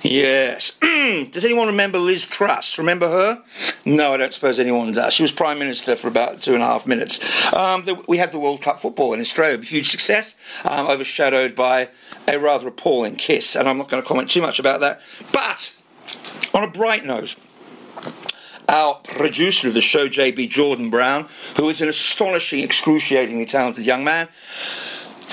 Yes. 0.10 0.78
does 0.80 1.44
anyone 1.44 1.66
remember 1.66 1.98
Liz 1.98 2.24
Truss? 2.24 2.78
Remember 2.78 3.08
her? 3.08 3.42
No, 3.84 4.14
I 4.14 4.16
don't 4.16 4.32
suppose 4.32 4.58
anyone 4.58 4.92
does. 4.92 5.12
She 5.12 5.22
was 5.22 5.30
Prime 5.30 5.58
Minister 5.58 5.94
for 5.94 6.08
about 6.08 6.40
two 6.40 6.54
and 6.54 6.62
a 6.62 6.66
half 6.66 6.86
minutes. 6.86 7.20
Um, 7.54 7.82
the, 7.82 8.02
we 8.08 8.16
had 8.16 8.32
the 8.32 8.38
World 8.38 8.62
Cup 8.62 8.80
football 8.80 9.12
in 9.12 9.20
Australia, 9.20 9.58
a 9.58 9.62
huge 9.62 9.90
success, 9.90 10.36
um, 10.64 10.86
overshadowed 10.86 11.54
by 11.54 11.90
a 12.26 12.38
rather 12.38 12.68
appalling 12.68 13.16
kiss, 13.16 13.56
and 13.56 13.68
I'm 13.68 13.76
not 13.76 13.90
going 13.90 14.02
to 14.02 14.08
comment 14.08 14.30
too 14.30 14.40
much 14.40 14.58
about 14.58 14.80
that. 14.80 15.02
But 15.32 15.76
on 16.54 16.64
a 16.64 16.68
bright 16.68 17.04
note, 17.04 17.36
our 18.68 18.94
producer 19.04 19.68
of 19.68 19.74
the 19.74 19.80
show, 19.80 20.08
JB 20.08 20.48
Jordan 20.48 20.88
Brown, 20.90 21.28
who 21.56 21.68
is 21.68 21.82
an 21.82 21.88
astonishing, 21.88 22.62
excruciatingly 22.62 23.44
talented 23.44 23.84
young 23.84 24.04
man. 24.04 24.28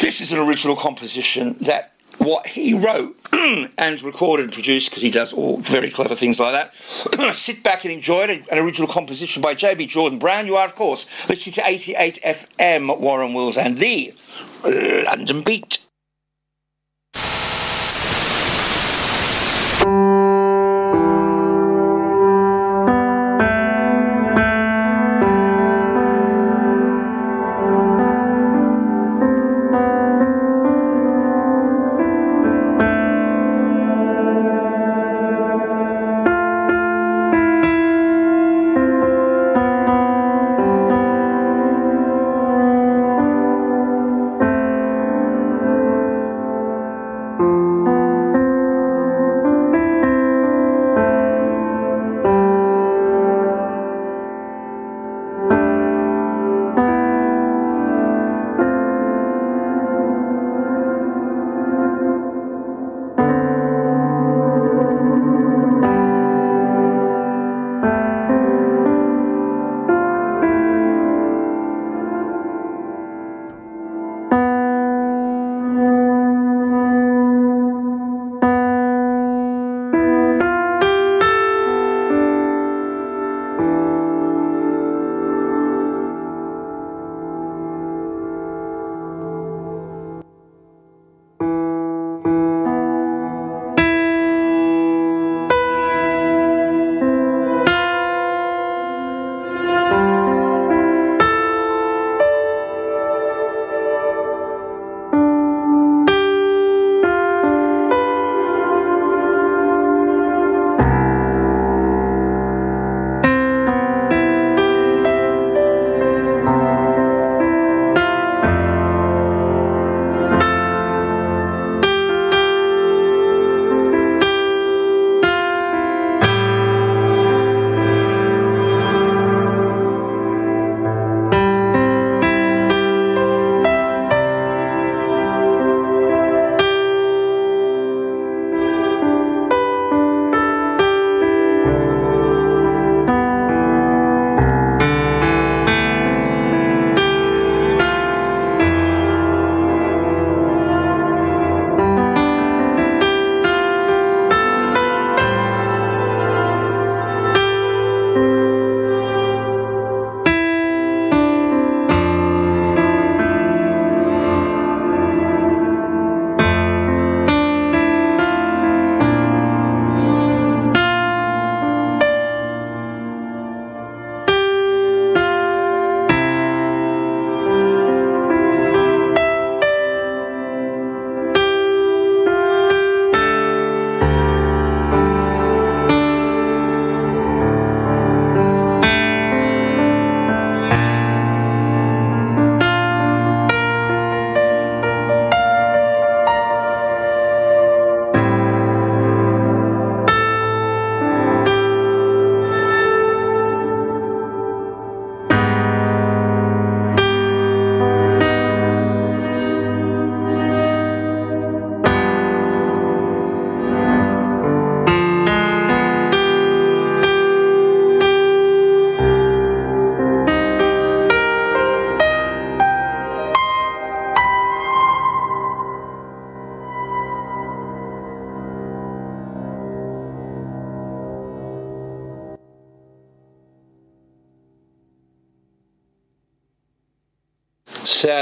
This 0.01 0.21
is 0.21 0.31
an 0.31 0.39
original 0.39 0.75
composition 0.75 1.55
that 1.61 1.93
what 2.19 2.47
he 2.47 2.73
wrote 2.73 3.15
and 3.77 4.01
recorded 4.01 4.45
and 4.45 4.53
produced, 4.53 4.89
because 4.89 5.03
he 5.03 5.11
does 5.11 5.33
all 5.33 5.57
very 5.57 5.89
clever 5.89 6.15
things 6.15 6.39
like 6.39 6.53
that. 6.53 6.75
Sit 7.35 7.63
back 7.63 7.83
and 7.85 7.93
enjoy 7.93 8.23
it. 8.23 8.47
An 8.51 8.57
original 8.57 8.87
composition 8.87 9.41
by 9.41 9.53
J.B. 9.53 9.87
Jordan 9.87 10.19
Brown. 10.19 10.47
You 10.47 10.55
are, 10.55 10.65
of 10.65 10.75
course, 10.75 11.05
listening 11.29 11.53
to 11.53 11.63
88 11.65 12.19
FM, 12.23 12.99
Warren 12.99 13.33
Wills, 13.33 13.57
and 13.57 13.77
the 13.77 14.13
uh, 14.63 15.03
London 15.05 15.43
Beat. 15.43 15.86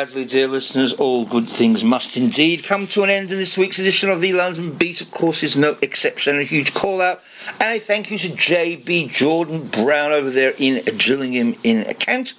Sadly, 0.06 0.26
dear 0.26 0.48
listeners, 0.48 0.94
all 0.94 1.26
good 1.26 1.50
things 1.50 1.84
must 1.84 2.16
indeed 2.16 2.64
come 2.64 2.86
to 2.86 3.02
an 3.02 3.10
end, 3.10 3.32
in 3.32 3.40
this 3.40 3.58
week's 3.58 3.80
edition 3.80 4.12
of 4.12 4.22
the 4.22 4.34
London 4.34 4.72
Beat, 4.74 5.02
of 5.02 5.10
course, 5.10 5.42
is 5.42 5.58
no 5.58 5.78
exception. 5.82 6.38
A 6.38 6.44
huge 6.44 6.76
call 6.76 7.02
out 7.02 7.24
and 7.60 7.76
a 7.76 7.80
thank 7.80 8.12
you 8.12 8.20
to 8.20 8.30
JB 8.30 9.10
Jordan 9.10 9.66
Brown 9.66 10.12
over 10.12 10.30
there 10.30 10.54
in 10.60 10.84
Gillingham 11.00 11.56
in 11.64 11.86
Kent 11.96 12.36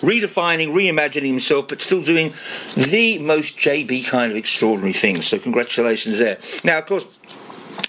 redefining, 0.00 0.68
reimagining 0.68 1.26
himself, 1.26 1.68
but 1.68 1.82
still 1.82 2.02
doing 2.02 2.32
the 2.74 3.18
most 3.18 3.58
JB 3.58 4.06
kind 4.06 4.32
of 4.32 4.36
extraordinary 4.36 4.94
things. 4.94 5.26
So, 5.26 5.38
congratulations 5.38 6.18
there. 6.18 6.38
Now, 6.64 6.78
of 6.78 6.86
course, 6.86 7.19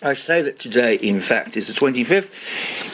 I 0.03 0.13
say 0.15 0.41
that 0.41 0.57
today, 0.59 0.95
in 0.95 1.19
fact, 1.19 1.55
is 1.57 1.67
the 1.67 1.73
25th. 1.73 2.31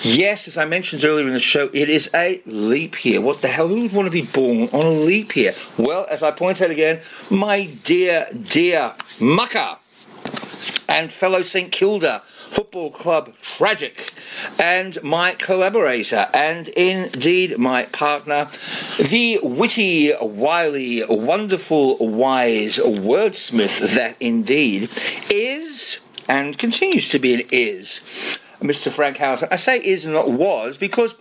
Yes, 0.04 0.48
as 0.48 0.58
I 0.58 0.66
mentioned 0.66 1.06
earlier 1.06 1.28
in 1.28 1.34
the 1.34 1.40
show, 1.40 1.70
it 1.74 1.90
is 1.90 2.10
a 2.14 2.42
leap 2.46 3.06
year. 3.06 3.22
What 3.22 3.42
the 3.42 3.48
hell? 3.48 3.68
Who 3.68 3.84
would 3.84 3.94
want 3.94 4.08
to 4.08 4.12
be 4.12 4.24
born 4.24 4.68
on 4.74 4.86
a 4.86 4.90
leap 4.90 5.36
year? 5.36 5.54
Well, 5.78 6.06
as 6.10 6.22
I 6.22 6.32
point 6.32 6.62
out 6.62 6.70
again, 6.70 7.02
my 7.30 7.66
dear, 7.84 8.28
dear 8.34 8.94
mucker 9.20 9.78
and 10.90 11.12
fellow 11.12 11.42
St 11.42 11.72
Kilda 11.72 12.24
Football 12.50 12.92
Club 12.92 13.34
Tragic 13.42 14.14
and 14.60 15.02
my 15.04 15.34
collaborator 15.34 16.28
and 16.34 16.68
indeed 16.70 17.58
my 17.58 17.84
partner, 17.86 18.48
the 18.98 19.40
witty, 19.44 20.14
wily, 20.20 21.04
wonderful, 21.08 21.98
wise 22.00 22.80
wordsmith 22.80 23.96
that 23.96 24.16
indeed 24.20 24.90
is 25.30 26.00
and 26.28 26.58
continues 26.58 27.10
to 27.10 27.20
be 27.20 27.34
an 27.34 27.42
is 27.52 28.02
Mr. 28.62 28.92
Frank 28.92 29.18
Howson. 29.18 29.50
I 29.52 29.56
say 29.56 29.78
is 29.78 30.06
and 30.06 30.14
not 30.14 30.32
was 30.32 30.78
because 30.78 31.16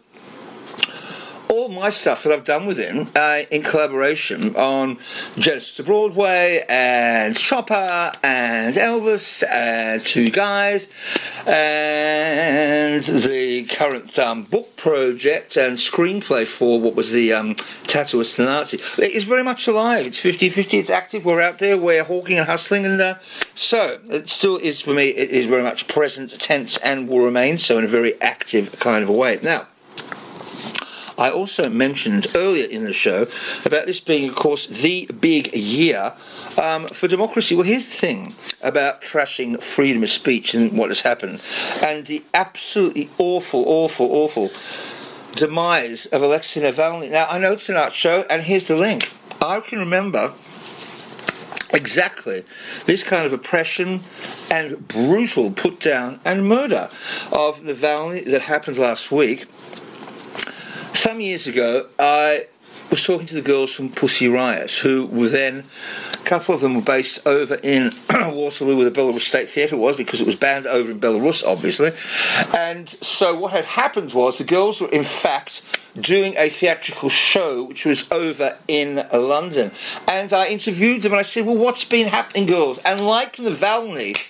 all 1.48 1.68
my 1.68 1.90
stuff 1.90 2.22
that 2.22 2.32
I've 2.32 2.44
done 2.44 2.66
with 2.66 2.78
him 2.78 3.08
uh, 3.14 3.42
in 3.50 3.62
collaboration 3.62 4.54
on 4.56 4.98
Genesis 5.36 5.76
to 5.76 5.82
Broadway 5.82 6.64
and 6.68 7.36
Chopper 7.36 8.12
and 8.22 8.74
Elvis 8.74 9.42
and 9.48 10.04
Two 10.04 10.30
Guys 10.30 10.88
and 11.46 13.02
the 13.04 13.64
current 13.64 14.18
um, 14.18 14.42
book 14.44 14.76
project 14.76 15.56
and 15.56 15.76
screenplay 15.76 16.46
for 16.46 16.80
what 16.80 16.94
was 16.94 17.12
the 17.12 17.32
um, 17.32 17.54
Tattooist 17.84 18.38
Nazi. 18.44 18.78
It 19.02 19.12
is 19.12 19.24
very 19.24 19.42
much 19.42 19.68
alive. 19.68 20.06
It's 20.06 20.18
50 20.18 20.48
50, 20.48 20.78
it's 20.78 20.90
active. 20.90 21.24
We're 21.24 21.42
out 21.42 21.58
there, 21.58 21.76
we're 21.76 22.04
hawking 22.04 22.38
and 22.38 22.46
hustling. 22.46 22.84
And 22.84 23.00
uh, 23.00 23.16
so 23.54 24.00
it 24.10 24.30
still 24.30 24.56
is 24.58 24.80
for 24.80 24.94
me, 24.94 25.08
it 25.08 25.30
is 25.30 25.46
very 25.46 25.62
much 25.62 25.88
present 25.88 26.38
tense 26.40 26.76
and 26.78 27.08
will 27.08 27.20
remain 27.20 27.58
so 27.58 27.78
in 27.78 27.84
a 27.84 27.88
very 27.88 28.20
active 28.20 28.78
kind 28.78 29.02
of 29.02 29.08
a 29.08 29.12
way. 29.12 29.38
Now, 29.42 29.66
I 31.18 31.30
also 31.30 31.68
mentioned 31.68 32.26
earlier 32.34 32.68
in 32.68 32.84
the 32.84 32.92
show 32.92 33.26
about 33.64 33.86
this 33.86 34.00
being, 34.00 34.28
of 34.28 34.34
course, 34.34 34.66
the 34.66 35.06
big 35.20 35.54
year 35.54 36.12
um, 36.60 36.86
for 36.88 37.08
democracy. 37.08 37.54
Well, 37.54 37.64
here's 37.64 37.86
the 37.86 37.94
thing 37.94 38.34
about 38.62 39.00
trashing 39.00 39.62
freedom 39.62 40.02
of 40.02 40.10
speech 40.10 40.54
and 40.54 40.76
what 40.76 40.90
has 40.90 41.00
happened, 41.00 41.42
and 41.82 42.06
the 42.06 42.22
absolutely 42.34 43.08
awful, 43.18 43.64
awful, 43.66 44.12
awful 44.12 44.50
demise 45.34 46.06
of 46.06 46.22
Alexei 46.22 46.60
Navalny. 46.60 47.10
Now, 47.10 47.26
I 47.28 47.38
know 47.38 47.52
it's 47.52 47.68
an 47.68 47.76
art 47.76 47.94
show, 47.94 48.24
and 48.28 48.42
here's 48.42 48.68
the 48.68 48.76
link. 48.76 49.12
I 49.40 49.60
can 49.60 49.78
remember 49.78 50.32
exactly 51.72 52.44
this 52.86 53.02
kind 53.02 53.26
of 53.26 53.32
oppression 53.32 54.00
and 54.50 54.86
brutal 54.88 55.50
put 55.50 55.80
down 55.80 56.20
and 56.24 56.48
murder 56.48 56.88
of 57.32 57.60
Navalny 57.60 58.24
that 58.24 58.42
happened 58.42 58.78
last 58.78 59.10
week 59.10 59.46
some 60.96 61.20
years 61.20 61.46
ago, 61.46 61.86
I 61.98 62.46
was 62.90 63.04
talking 63.04 63.26
to 63.26 63.34
the 63.34 63.42
girls 63.42 63.72
from 63.74 63.90
Pussy 63.90 64.28
Riot, 64.28 64.70
who 64.70 65.06
were 65.06 65.28
then, 65.28 65.64
a 66.14 66.24
couple 66.24 66.54
of 66.54 66.62
them 66.62 66.74
were 66.74 66.80
based 66.80 67.24
over 67.26 67.56
in 67.62 67.92
Waterloo, 68.10 68.76
where 68.76 68.88
the 68.88 68.98
Belarus 68.98 69.20
State 69.20 69.48
Theatre 69.48 69.76
was, 69.76 69.96
because 69.96 70.20
it 70.20 70.26
was 70.26 70.36
banned 70.36 70.66
over 70.66 70.90
in 70.90 70.98
Belarus, 70.98 71.44
obviously. 71.46 71.90
And 72.56 72.88
so 72.88 73.34
what 73.38 73.52
had 73.52 73.64
happened 73.64 74.14
was 74.14 74.38
the 74.38 74.44
girls 74.44 74.80
were, 74.80 74.88
in 74.88 75.04
fact, 75.04 75.78
doing 76.00 76.34
a 76.36 76.48
theatrical 76.48 77.08
show 77.08 77.64
which 77.64 77.84
was 77.84 78.10
over 78.10 78.56
in 78.66 79.06
London. 79.12 79.72
And 80.08 80.32
I 80.32 80.48
interviewed 80.48 81.02
them 81.02 81.12
and 81.12 81.20
I 81.20 81.22
said, 81.22 81.46
Well, 81.46 81.56
what's 81.56 81.84
been 81.84 82.08
happening, 82.08 82.46
girls? 82.46 82.78
And 82.78 83.00
like 83.00 83.36
Navalny, 83.36 84.28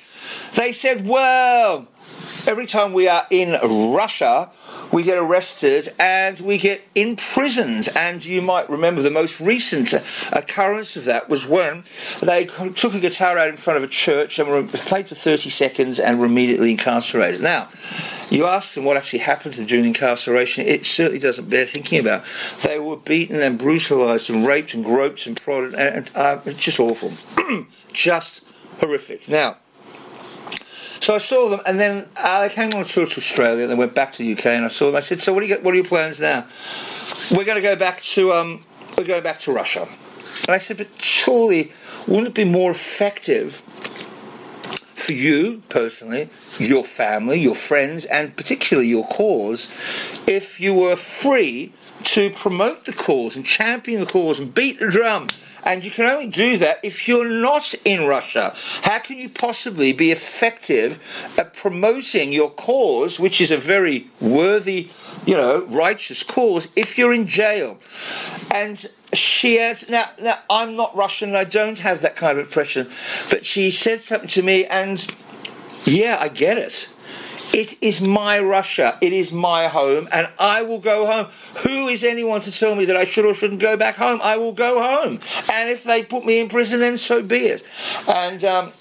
they 0.54 0.72
said, 0.72 1.06
Well, 1.06 1.86
every 2.46 2.66
time 2.66 2.92
we 2.92 3.08
are 3.08 3.26
in 3.30 3.52
Russia, 3.92 4.50
we 4.92 5.02
get 5.02 5.18
arrested 5.18 5.88
and 5.98 6.38
we 6.40 6.58
get 6.58 6.82
imprisoned. 6.94 7.88
And 7.96 8.24
you 8.24 8.42
might 8.42 8.68
remember 8.68 9.02
the 9.02 9.10
most 9.10 9.40
recent 9.40 9.92
occurrence 10.32 10.96
of 10.96 11.04
that 11.04 11.28
was 11.28 11.46
when 11.46 11.84
they 12.20 12.46
took 12.46 12.94
a 12.94 13.00
guitar 13.00 13.38
out 13.38 13.48
in 13.48 13.56
front 13.56 13.76
of 13.76 13.82
a 13.82 13.88
church 13.88 14.38
and 14.38 14.68
played 14.70 15.08
for 15.08 15.14
30 15.14 15.50
seconds 15.50 16.00
and 16.00 16.18
were 16.18 16.26
immediately 16.26 16.70
incarcerated. 16.70 17.40
Now, 17.40 17.68
you 18.30 18.46
ask 18.46 18.74
them 18.74 18.84
what 18.84 18.96
actually 18.96 19.20
happened 19.20 19.54
to 19.54 19.60
them 19.60 19.66
during 19.68 19.84
incarceration, 19.84 20.66
it 20.66 20.84
certainly 20.84 21.20
doesn't 21.20 21.48
bear 21.48 21.64
thinking 21.64 22.00
about. 22.00 22.24
They 22.62 22.78
were 22.78 22.96
beaten 22.96 23.40
and 23.40 23.58
brutalised 23.58 24.30
and 24.30 24.46
raped 24.46 24.74
and 24.74 24.84
groped 24.84 25.26
and 25.26 25.40
prodded, 25.40 25.74
and 25.74 26.10
uh, 26.14 26.40
it's 26.44 26.58
just 26.58 26.80
awful. 26.80 27.12
just 27.92 28.44
horrific. 28.80 29.28
Now, 29.28 29.58
so 31.00 31.14
I 31.14 31.18
saw 31.18 31.48
them, 31.48 31.60
and 31.66 31.78
then 31.78 32.08
I 32.16 32.48
came 32.48 32.70
on 32.74 32.80
a 32.80 32.84
tour 32.84 33.06
to 33.06 33.16
Australia, 33.16 33.62
and 33.62 33.70
then 33.70 33.78
went 33.78 33.94
back 33.94 34.12
to 34.12 34.22
the 34.22 34.32
UK, 34.32 34.46
and 34.46 34.64
I 34.64 34.68
saw 34.68 34.86
them. 34.86 34.96
I 34.96 35.00
said, 35.00 35.20
"So 35.20 35.32
what 35.32 35.40
do 35.40 35.46
you 35.46 35.56
What 35.56 35.72
are 35.72 35.76
your 35.76 35.84
plans 35.84 36.20
now?" 36.20 36.46
We're 37.30 37.44
going 37.44 37.56
to 37.56 37.62
go 37.62 37.76
back 37.76 38.02
to 38.02 38.32
um, 38.32 38.64
we're 38.96 39.04
going 39.04 39.22
back 39.22 39.38
to 39.40 39.52
Russia. 39.52 39.88
And 40.46 40.50
I 40.50 40.58
said, 40.58 40.78
"But 40.78 40.88
surely, 41.00 41.72
wouldn't 42.06 42.28
it 42.28 42.34
be 42.34 42.44
more 42.44 42.70
effective 42.70 43.62
for 44.94 45.12
you 45.12 45.62
personally, 45.68 46.30
your 46.58 46.84
family, 46.84 47.38
your 47.38 47.54
friends, 47.54 48.06
and 48.06 48.36
particularly 48.36 48.88
your 48.88 49.06
cause, 49.06 49.68
if 50.26 50.60
you 50.60 50.74
were 50.74 50.96
free 50.96 51.72
to 52.04 52.30
promote 52.30 52.84
the 52.84 52.92
cause 52.92 53.36
and 53.36 53.44
champion 53.44 54.00
the 54.00 54.06
cause 54.06 54.38
and 54.38 54.54
beat 54.54 54.78
the 54.78 54.88
drum?" 54.88 55.28
And 55.66 55.84
you 55.84 55.90
can 55.90 56.06
only 56.06 56.28
do 56.28 56.56
that 56.58 56.78
if 56.84 57.08
you're 57.08 57.28
not 57.28 57.74
in 57.84 58.06
Russia. 58.06 58.54
How 58.82 59.00
can 59.00 59.18
you 59.18 59.28
possibly 59.28 59.92
be 59.92 60.12
effective 60.12 61.00
at 61.36 61.54
promoting 61.54 62.32
your 62.32 62.50
cause, 62.50 63.18
which 63.18 63.40
is 63.40 63.50
a 63.50 63.56
very 63.56 64.06
worthy, 64.20 64.90
you 65.26 65.36
know, 65.36 65.64
righteous 65.66 66.22
cause, 66.22 66.68
if 66.76 66.96
you're 66.96 67.12
in 67.12 67.26
jail? 67.26 67.78
And 68.54 68.86
she 69.12 69.58
adds, 69.58 69.90
now, 69.90 70.08
now 70.22 70.38
I'm 70.48 70.76
not 70.76 70.94
Russian 70.94 71.34
I 71.34 71.42
don't 71.42 71.80
have 71.80 72.00
that 72.02 72.14
kind 72.14 72.38
of 72.38 72.46
impression, 72.46 72.88
but 73.28 73.44
she 73.44 73.72
said 73.72 74.00
something 74.00 74.28
to 74.30 74.42
me, 74.42 74.64
and 74.66 75.04
yeah, 75.84 76.16
I 76.20 76.28
get 76.28 76.58
it. 76.58 76.88
It 77.52 77.82
is 77.82 78.00
my 78.00 78.38
Russia. 78.38 78.98
It 79.00 79.12
is 79.12 79.32
my 79.32 79.68
home, 79.68 80.08
and 80.12 80.28
I 80.38 80.62
will 80.62 80.78
go 80.78 81.06
home. 81.06 81.28
Who 81.62 81.88
is 81.88 82.04
anyone 82.04 82.40
to 82.42 82.52
tell 82.52 82.74
me 82.74 82.84
that 82.86 82.96
I 82.96 83.04
should 83.04 83.24
or 83.24 83.34
shouldn't 83.34 83.60
go 83.60 83.76
back 83.76 83.96
home? 83.96 84.20
I 84.22 84.36
will 84.36 84.52
go 84.52 84.82
home. 84.82 85.20
And 85.52 85.70
if 85.70 85.84
they 85.84 86.02
put 86.02 86.24
me 86.24 86.38
in 86.40 86.48
prison, 86.48 86.80
then 86.80 86.98
so 86.98 87.22
be 87.22 87.46
it. 87.46 87.62
And 88.08 88.44
um, 88.44 88.72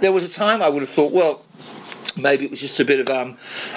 there 0.00 0.12
was 0.12 0.24
a 0.24 0.28
time 0.28 0.62
I 0.62 0.68
would 0.68 0.82
have 0.82 0.88
thought, 0.88 1.12
well, 1.12 1.42
Maybe 2.16 2.44
it 2.44 2.50
was 2.50 2.60
just 2.60 2.80
a 2.80 2.84
bit 2.84 3.00
of 3.00 3.08
um, 3.08 3.36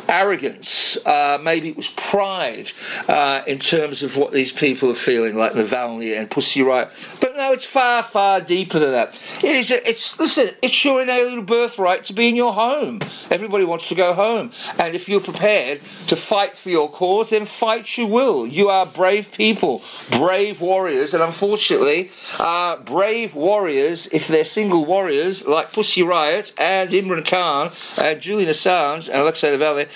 arrogance. 0.09 0.97
Uh, 1.05 1.37
maybe 1.41 1.69
it 1.69 1.77
was 1.77 1.89
pride 1.89 2.71
uh, 3.07 3.43
in 3.47 3.59
terms 3.59 4.03
of 4.03 4.17
what 4.17 4.31
these 4.31 4.51
people 4.51 4.89
are 4.89 4.95
feeling, 4.95 5.35
like 5.35 5.53
Navalny 5.53 6.17
and 6.17 6.29
Pussy 6.29 6.61
Riot. 6.61 6.89
But 7.21 7.35
no, 7.37 7.53
it's 7.53 7.65
far, 7.65 8.03
far 8.03 8.41
deeper 8.41 8.79
than 8.79 8.91
that. 8.91 9.19
It 9.43 9.55
is. 9.55 9.71
A, 9.71 9.87
it's 9.87 10.19
listen. 10.19 10.49
It's 10.61 10.83
your 10.83 11.01
inalienable 11.01 11.43
birthright 11.43 12.05
to 12.05 12.13
be 12.13 12.29
in 12.29 12.35
your 12.35 12.53
home. 12.53 12.99
Everybody 13.29 13.65
wants 13.65 13.87
to 13.89 13.95
go 13.95 14.13
home, 14.13 14.51
and 14.79 14.95
if 14.95 15.07
you're 15.07 15.21
prepared 15.21 15.81
to 16.07 16.15
fight 16.15 16.53
for 16.53 16.69
your 16.69 16.89
cause, 16.89 17.29
then 17.29 17.45
fight 17.45 17.97
you 17.97 18.07
will. 18.07 18.47
You 18.47 18.69
are 18.69 18.85
brave 18.85 19.31
people, 19.31 19.83
brave 20.11 20.61
warriors, 20.61 21.13
and 21.13 21.23
unfortunately, 21.23 22.11
uh, 22.39 22.77
brave 22.77 23.35
warriors, 23.35 24.07
if 24.07 24.27
they're 24.27 24.45
single 24.45 24.85
warriors 24.85 25.45
like 25.45 25.71
Pussy 25.71 26.03
Riot 26.03 26.51
and 26.57 26.89
Imran 26.89 27.25
Khan 27.25 27.71
and 28.01 28.12
Julian 28.19 28.49
Assange 28.49 29.09
and 29.09 29.17
Alexei 29.21 29.55
Navalny 29.55 29.87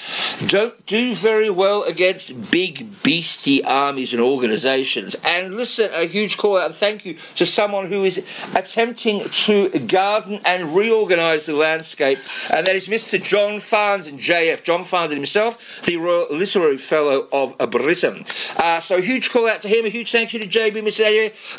don't 0.50 0.86
do 0.86 1.14
very 1.14 1.50
well 1.50 1.84
against 1.84 2.52
big 2.52 3.02
beastie 3.04 3.64
armies 3.64 4.14
and 4.14 4.22
organisations. 4.22 5.16
And 5.24 5.54
listen, 5.54 5.90
a 5.94 6.06
huge 6.06 6.38
call 6.38 6.58
out 6.58 6.68
and 6.68 6.76
thank 6.76 7.06
you 7.06 7.18
to 7.36 7.46
someone 7.46 7.88
who 7.88 8.04
is 8.04 8.26
attempting 8.56 9.30
to 9.30 9.70
garden 9.80 10.40
and 10.46 10.76
reorganise 10.76 11.46
the 11.46 11.54
landscape, 11.54 12.20
and 12.52 12.66
that 12.66 12.76
is 12.76 12.88
Mr. 12.88 13.22
John 13.22 13.56
Farndon, 13.56 14.20
JF. 14.20 14.64
John 14.64 14.82
Farndon 14.82 15.16
himself, 15.16 15.82
the 15.84 15.98
Royal 15.98 16.28
Literary 16.30 16.78
Fellow 16.78 17.28
of 17.32 17.58
Britain. 17.70 18.26
Uh, 18.58 18.80
so, 18.80 19.02
huge 19.02 19.30
call 19.30 19.48
out 19.48 19.62
to 19.62 19.68
him, 19.68 19.86
a 19.86 19.90
huge 19.90 20.12
thank 20.12 20.34
you 20.34 20.40
to 20.40 20.48
JB, 20.48 20.84
Mr. 20.84 21.08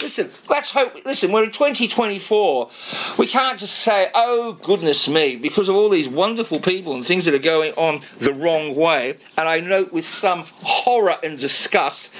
Listen, 0.01 0.31
let's 0.49 0.71
hope, 0.71 0.95
listen, 1.05 1.33
we're 1.33 1.45
in 1.45 1.51
2024. 1.51 2.71
We 3.19 3.27
can't 3.27 3.59
just 3.59 3.75
say, 3.75 4.09
oh, 4.15 4.59
goodness 4.63 5.09
me, 5.09 5.37
because 5.37 5.69
of 5.69 5.77
all 5.77 5.91
these 5.91 6.09
wonderful 6.09 6.48
people 6.57 6.95
and 6.95 7.05
things 7.05 7.27
that 7.27 7.35
are 7.35 7.39
going 7.39 7.73
on 7.75 8.01
the 8.19 8.33
wrong 8.33 8.75
way. 8.75 9.17
And 9.37 9.49
I 9.49 9.61
note 9.61 9.93
with 9.93 10.05
some 10.05 10.45
horror 10.63 11.17
and 11.23 11.39
disgust 11.39 12.11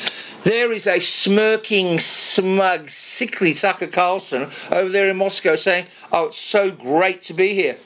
There 0.45 0.71
is 0.71 0.87
a 0.87 1.01
smirking, 1.01 1.99
smug, 1.99 2.91
sickly 2.91 3.55
Tucker 3.55 3.87
Carlson 3.89 4.51
over 4.71 4.89
there 4.89 5.09
in 5.09 5.17
Moscow 5.17 5.57
saying, 5.57 5.87
Oh, 6.13 6.27
it's 6.27 6.39
so 6.39 6.71
great 6.71 7.23
to 7.23 7.35
be 7.35 7.55
here. 7.55 7.77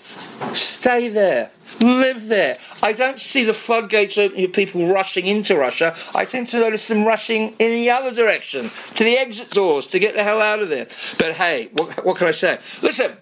Stay 0.53 1.09
there. 1.09 1.51
Live 1.81 2.29
there. 2.29 2.59
I 2.83 2.93
don't 2.93 3.19
see 3.19 3.45
the 3.45 3.55
floodgates 3.55 4.19
opening 4.19 4.45
of 4.45 4.53
people 4.53 4.87
rushing 4.87 5.27
into 5.27 5.57
Russia. 5.57 5.97
I 6.15 6.25
tend 6.25 6.49
to 6.49 6.61
notice 6.61 6.89
them 6.89 7.05
rushing 7.05 7.55
in 7.59 7.71
the 7.71 7.91
other 7.91 8.13
direction, 8.13 8.71
to 8.95 9.05
the 9.05 9.17
exit 9.17 9.51
doors, 9.51 9.87
to 9.89 9.99
get 9.99 10.15
the 10.15 10.23
hell 10.23 10.41
out 10.41 10.61
of 10.61 10.69
there. 10.69 10.87
But 11.19 11.35
hey, 11.35 11.71
what, 11.73 12.05
what 12.05 12.17
can 12.19 12.27
I 12.27 12.33
say? 12.33 12.59
Listen, 12.83 13.17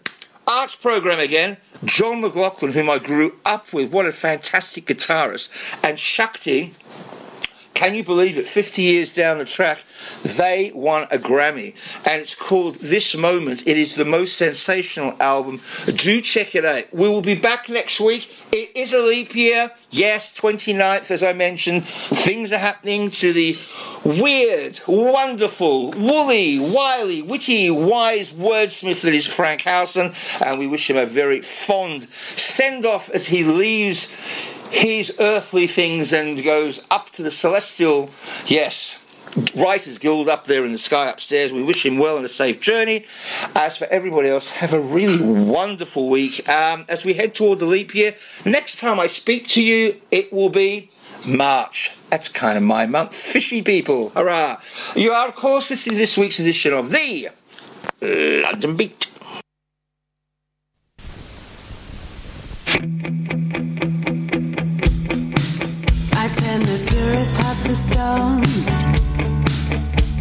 arts 0.50 0.74
program 0.74 1.20
again. 1.20 1.56
John 1.84 2.20
McLaughlin, 2.20 2.72
whom 2.72 2.90
I 2.90 2.98
grew 2.98 3.36
up 3.46 3.72
with, 3.72 3.92
what 3.92 4.06
a 4.06 4.12
fantastic 4.12 4.86
guitarist, 4.86 5.48
and 5.82 5.98
Shakti 5.98 6.74
can 7.80 7.94
you 7.94 8.04
believe 8.04 8.36
it? 8.36 8.46
50 8.46 8.82
years 8.82 9.10
down 9.10 9.38
the 9.38 9.46
track, 9.46 9.82
they 10.22 10.70
won 10.74 11.04
a 11.04 11.16
Grammy, 11.16 11.74
and 12.04 12.20
it's 12.20 12.34
called 12.34 12.74
This 12.74 13.16
Moment. 13.16 13.66
It 13.66 13.78
is 13.78 13.94
the 13.94 14.04
most 14.04 14.36
sensational 14.36 15.16
album. 15.18 15.58
Do 15.86 16.20
check 16.20 16.54
it 16.54 16.66
out. 16.66 16.92
We 16.92 17.08
will 17.08 17.22
be 17.22 17.36
back 17.36 17.70
next 17.70 17.98
week. 17.98 18.30
It 18.52 18.76
is 18.76 18.92
a 18.92 19.00
leap 19.00 19.34
year. 19.34 19.72
Yes, 19.88 20.30
29th, 20.30 21.10
as 21.10 21.22
I 21.22 21.32
mentioned. 21.32 21.86
Things 21.86 22.52
are 22.52 22.58
happening 22.58 23.10
to 23.12 23.32
the 23.32 23.56
weird, 24.04 24.78
wonderful, 24.86 25.92
woolly, 25.92 26.58
wily, 26.58 27.22
witty, 27.22 27.70
wise 27.70 28.34
wordsmith 28.34 29.00
that 29.00 29.14
is 29.14 29.26
Frank 29.26 29.62
Howson, 29.62 30.12
and 30.44 30.58
we 30.58 30.66
wish 30.66 30.90
him 30.90 30.98
a 30.98 31.06
very 31.06 31.40
fond 31.40 32.10
send 32.10 32.84
off 32.84 33.08
as 33.08 33.28
he 33.28 33.42
leaves 33.42 34.14
his 34.70 35.14
earthly 35.18 35.66
things 35.66 36.12
and 36.12 36.42
goes 36.42 36.84
up 36.90 37.10
to 37.10 37.22
the 37.22 37.30
celestial, 37.30 38.10
yes, 38.46 38.98
Writers 39.54 39.98
Guild 39.98 40.28
up 40.28 40.44
there 40.44 40.64
in 40.64 40.72
the 40.72 40.78
sky 40.78 41.08
upstairs. 41.08 41.52
We 41.52 41.62
wish 41.62 41.86
him 41.86 41.98
well 41.98 42.16
and 42.16 42.24
a 42.24 42.28
safe 42.28 42.60
journey. 42.60 43.04
As 43.54 43.76
for 43.76 43.86
everybody 43.86 44.28
else, 44.28 44.50
have 44.52 44.72
a 44.72 44.80
really 44.80 45.22
wonderful 45.22 46.08
week. 46.08 46.48
Um, 46.48 46.84
as 46.88 47.04
we 47.04 47.14
head 47.14 47.34
toward 47.34 47.60
the 47.60 47.66
leap 47.66 47.94
year, 47.94 48.16
next 48.44 48.80
time 48.80 48.98
I 48.98 49.06
speak 49.06 49.46
to 49.48 49.62
you, 49.62 50.00
it 50.10 50.32
will 50.32 50.50
be 50.50 50.90
March. 51.26 51.92
That's 52.10 52.28
kind 52.28 52.56
of 52.56 52.64
my 52.64 52.86
month. 52.86 53.14
Fishy 53.14 53.62
people, 53.62 54.10
hurrah! 54.10 54.60
You 54.96 55.12
are, 55.12 55.28
of 55.28 55.36
course, 55.36 55.68
this 55.68 55.86
is 55.86 55.96
this 55.96 56.18
week's 56.18 56.40
edition 56.40 56.72
of 56.72 56.90
the 56.90 57.28
London 58.00 58.76
Beat. 58.76 59.09
The 67.20 67.74
stone 67.74 68.42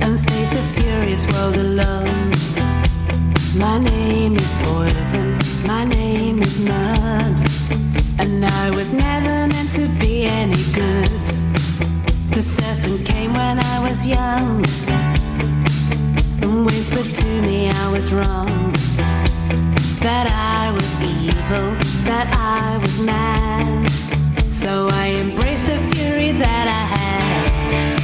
and 0.01 0.19
face 0.27 0.51
a 0.51 0.81
furious 0.81 1.25
world 1.31 1.55
alone. 1.55 2.31
My 3.55 3.79
name 3.79 4.35
is 4.35 4.53
poison, 4.63 5.37
my 5.65 5.85
name 5.85 6.41
is 6.41 6.59
mud, 6.59 7.39
and 8.19 8.45
I 8.45 8.69
was 8.71 8.91
never 8.91 9.47
meant 9.47 9.71
to 9.75 9.87
be 10.01 10.25
any 10.25 10.61
good. 10.73 11.09
The 12.35 12.41
serpent 12.41 13.05
came 13.07 13.33
when 13.33 13.63
I 13.63 13.79
was 13.79 14.05
young 14.05 14.65
and 16.41 16.65
whispered 16.65 17.15
to 17.15 17.41
me 17.43 17.69
I 17.69 17.91
was 17.93 18.11
wrong, 18.11 18.73
that 20.01 20.27
I 20.29 20.73
was 20.73 20.89
evil, 21.01 21.75
that 22.03 22.27
I 22.35 22.77
was 22.77 22.99
mad. 22.99 23.39
So 24.69 24.87
I 24.91 25.15
embraced 25.19 25.65
the 25.65 25.79
fury 25.95 26.31
that 26.31 26.67
I 26.67 26.79
London 27.71 27.98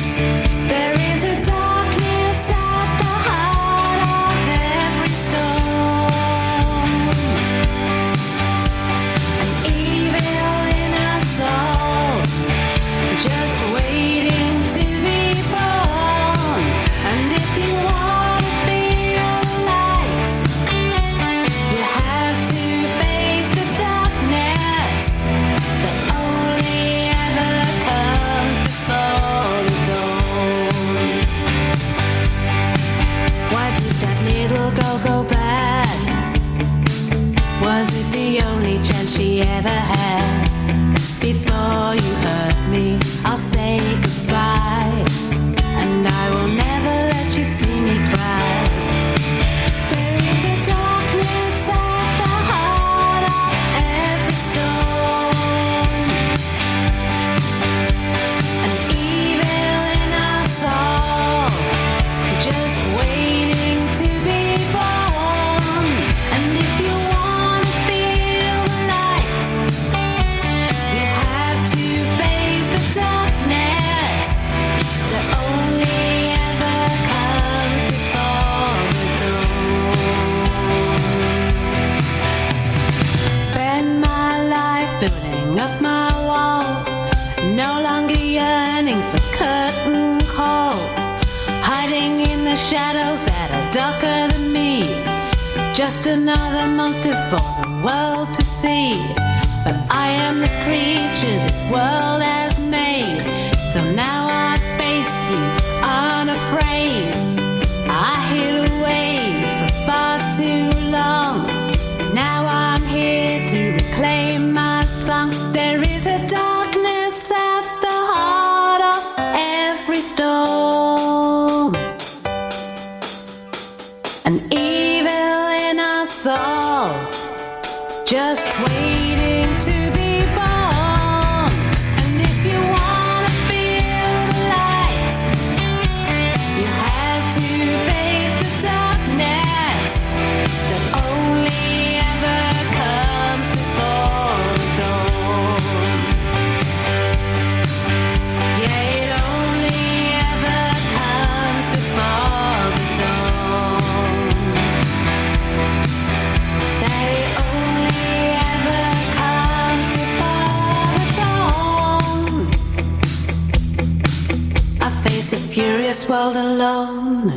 world 166.10 166.36
alone 166.36 167.30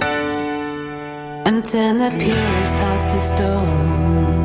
until 1.46 1.94
the 1.94 2.10
purest 2.18 2.74
heart's 2.74 3.04
to 3.12 3.20
stone. 3.20 4.38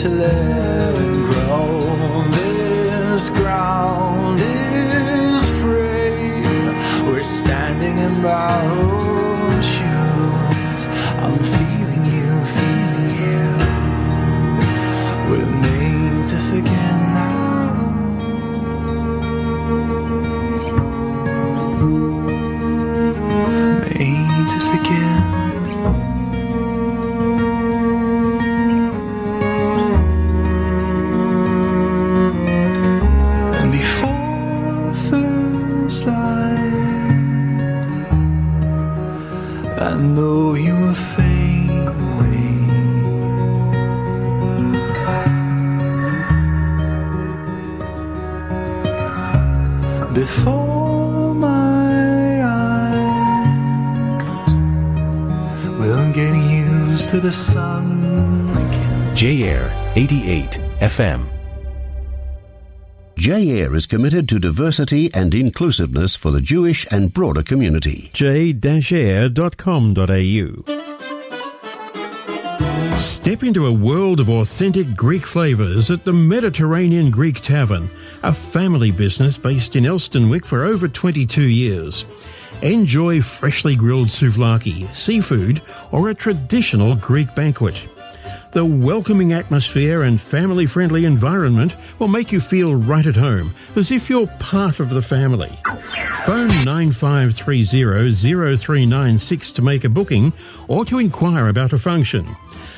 To 0.00 0.08
let 0.08 0.94
grow. 1.26 2.24
This 2.30 3.28
ground 3.28 4.40
FM. 60.90 61.28
J-Air 63.16 63.76
is 63.76 63.86
committed 63.86 64.28
to 64.28 64.40
diversity 64.40 65.12
and 65.14 65.32
inclusiveness 65.34 66.16
for 66.16 66.32
the 66.32 66.40
Jewish 66.40 66.84
and 66.90 67.14
broader 67.14 67.44
community. 67.44 68.10
j-air.com.au. 68.12 68.56
Step 72.96 73.44
into 73.44 73.66
a 73.66 73.72
world 73.72 74.18
of 74.18 74.28
authentic 74.28 74.96
Greek 74.96 75.22
flavours 75.24 75.92
at 75.92 76.04
the 76.04 76.12
Mediterranean 76.12 77.10
Greek 77.10 77.40
Tavern, 77.40 77.88
a 78.24 78.32
family 78.32 78.90
business 78.90 79.38
based 79.38 79.76
in 79.76 79.84
Elsternwick 79.84 80.44
for 80.44 80.64
over 80.64 80.88
22 80.88 81.42
years. 81.42 82.04
Enjoy 82.62 83.22
freshly 83.22 83.76
grilled 83.76 84.08
souvlaki, 84.08 84.92
seafood, 84.94 85.62
or 85.92 86.08
a 86.08 86.14
traditional 86.14 86.96
Greek 86.96 87.32
banquet. 87.36 87.86
The 88.52 88.64
welcoming 88.64 89.32
atmosphere 89.32 90.02
and 90.02 90.20
family 90.20 90.66
friendly 90.66 91.04
environment 91.04 91.76
will 92.00 92.08
make 92.08 92.32
you 92.32 92.40
feel 92.40 92.74
right 92.74 93.06
at 93.06 93.14
home, 93.14 93.54
as 93.76 93.92
if 93.92 94.10
you're 94.10 94.26
part 94.40 94.80
of 94.80 94.90
the 94.90 95.02
family. 95.02 95.52
Phone 96.24 96.48
9530 96.64 98.12
0396 98.12 99.52
to 99.52 99.62
make 99.62 99.84
a 99.84 99.88
booking 99.88 100.32
or 100.66 100.84
to 100.86 100.98
inquire 100.98 101.46
about 101.46 101.72
a 101.72 101.78
function. 101.78 102.26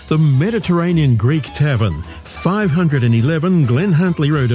The 0.08 0.18
Mediterranean 0.18 1.16
Greek 1.16 1.44
Tavern, 1.54 2.02
511 2.02 3.64
Glen 3.64 3.92
Huntly 3.92 4.30
Road. 4.30 4.50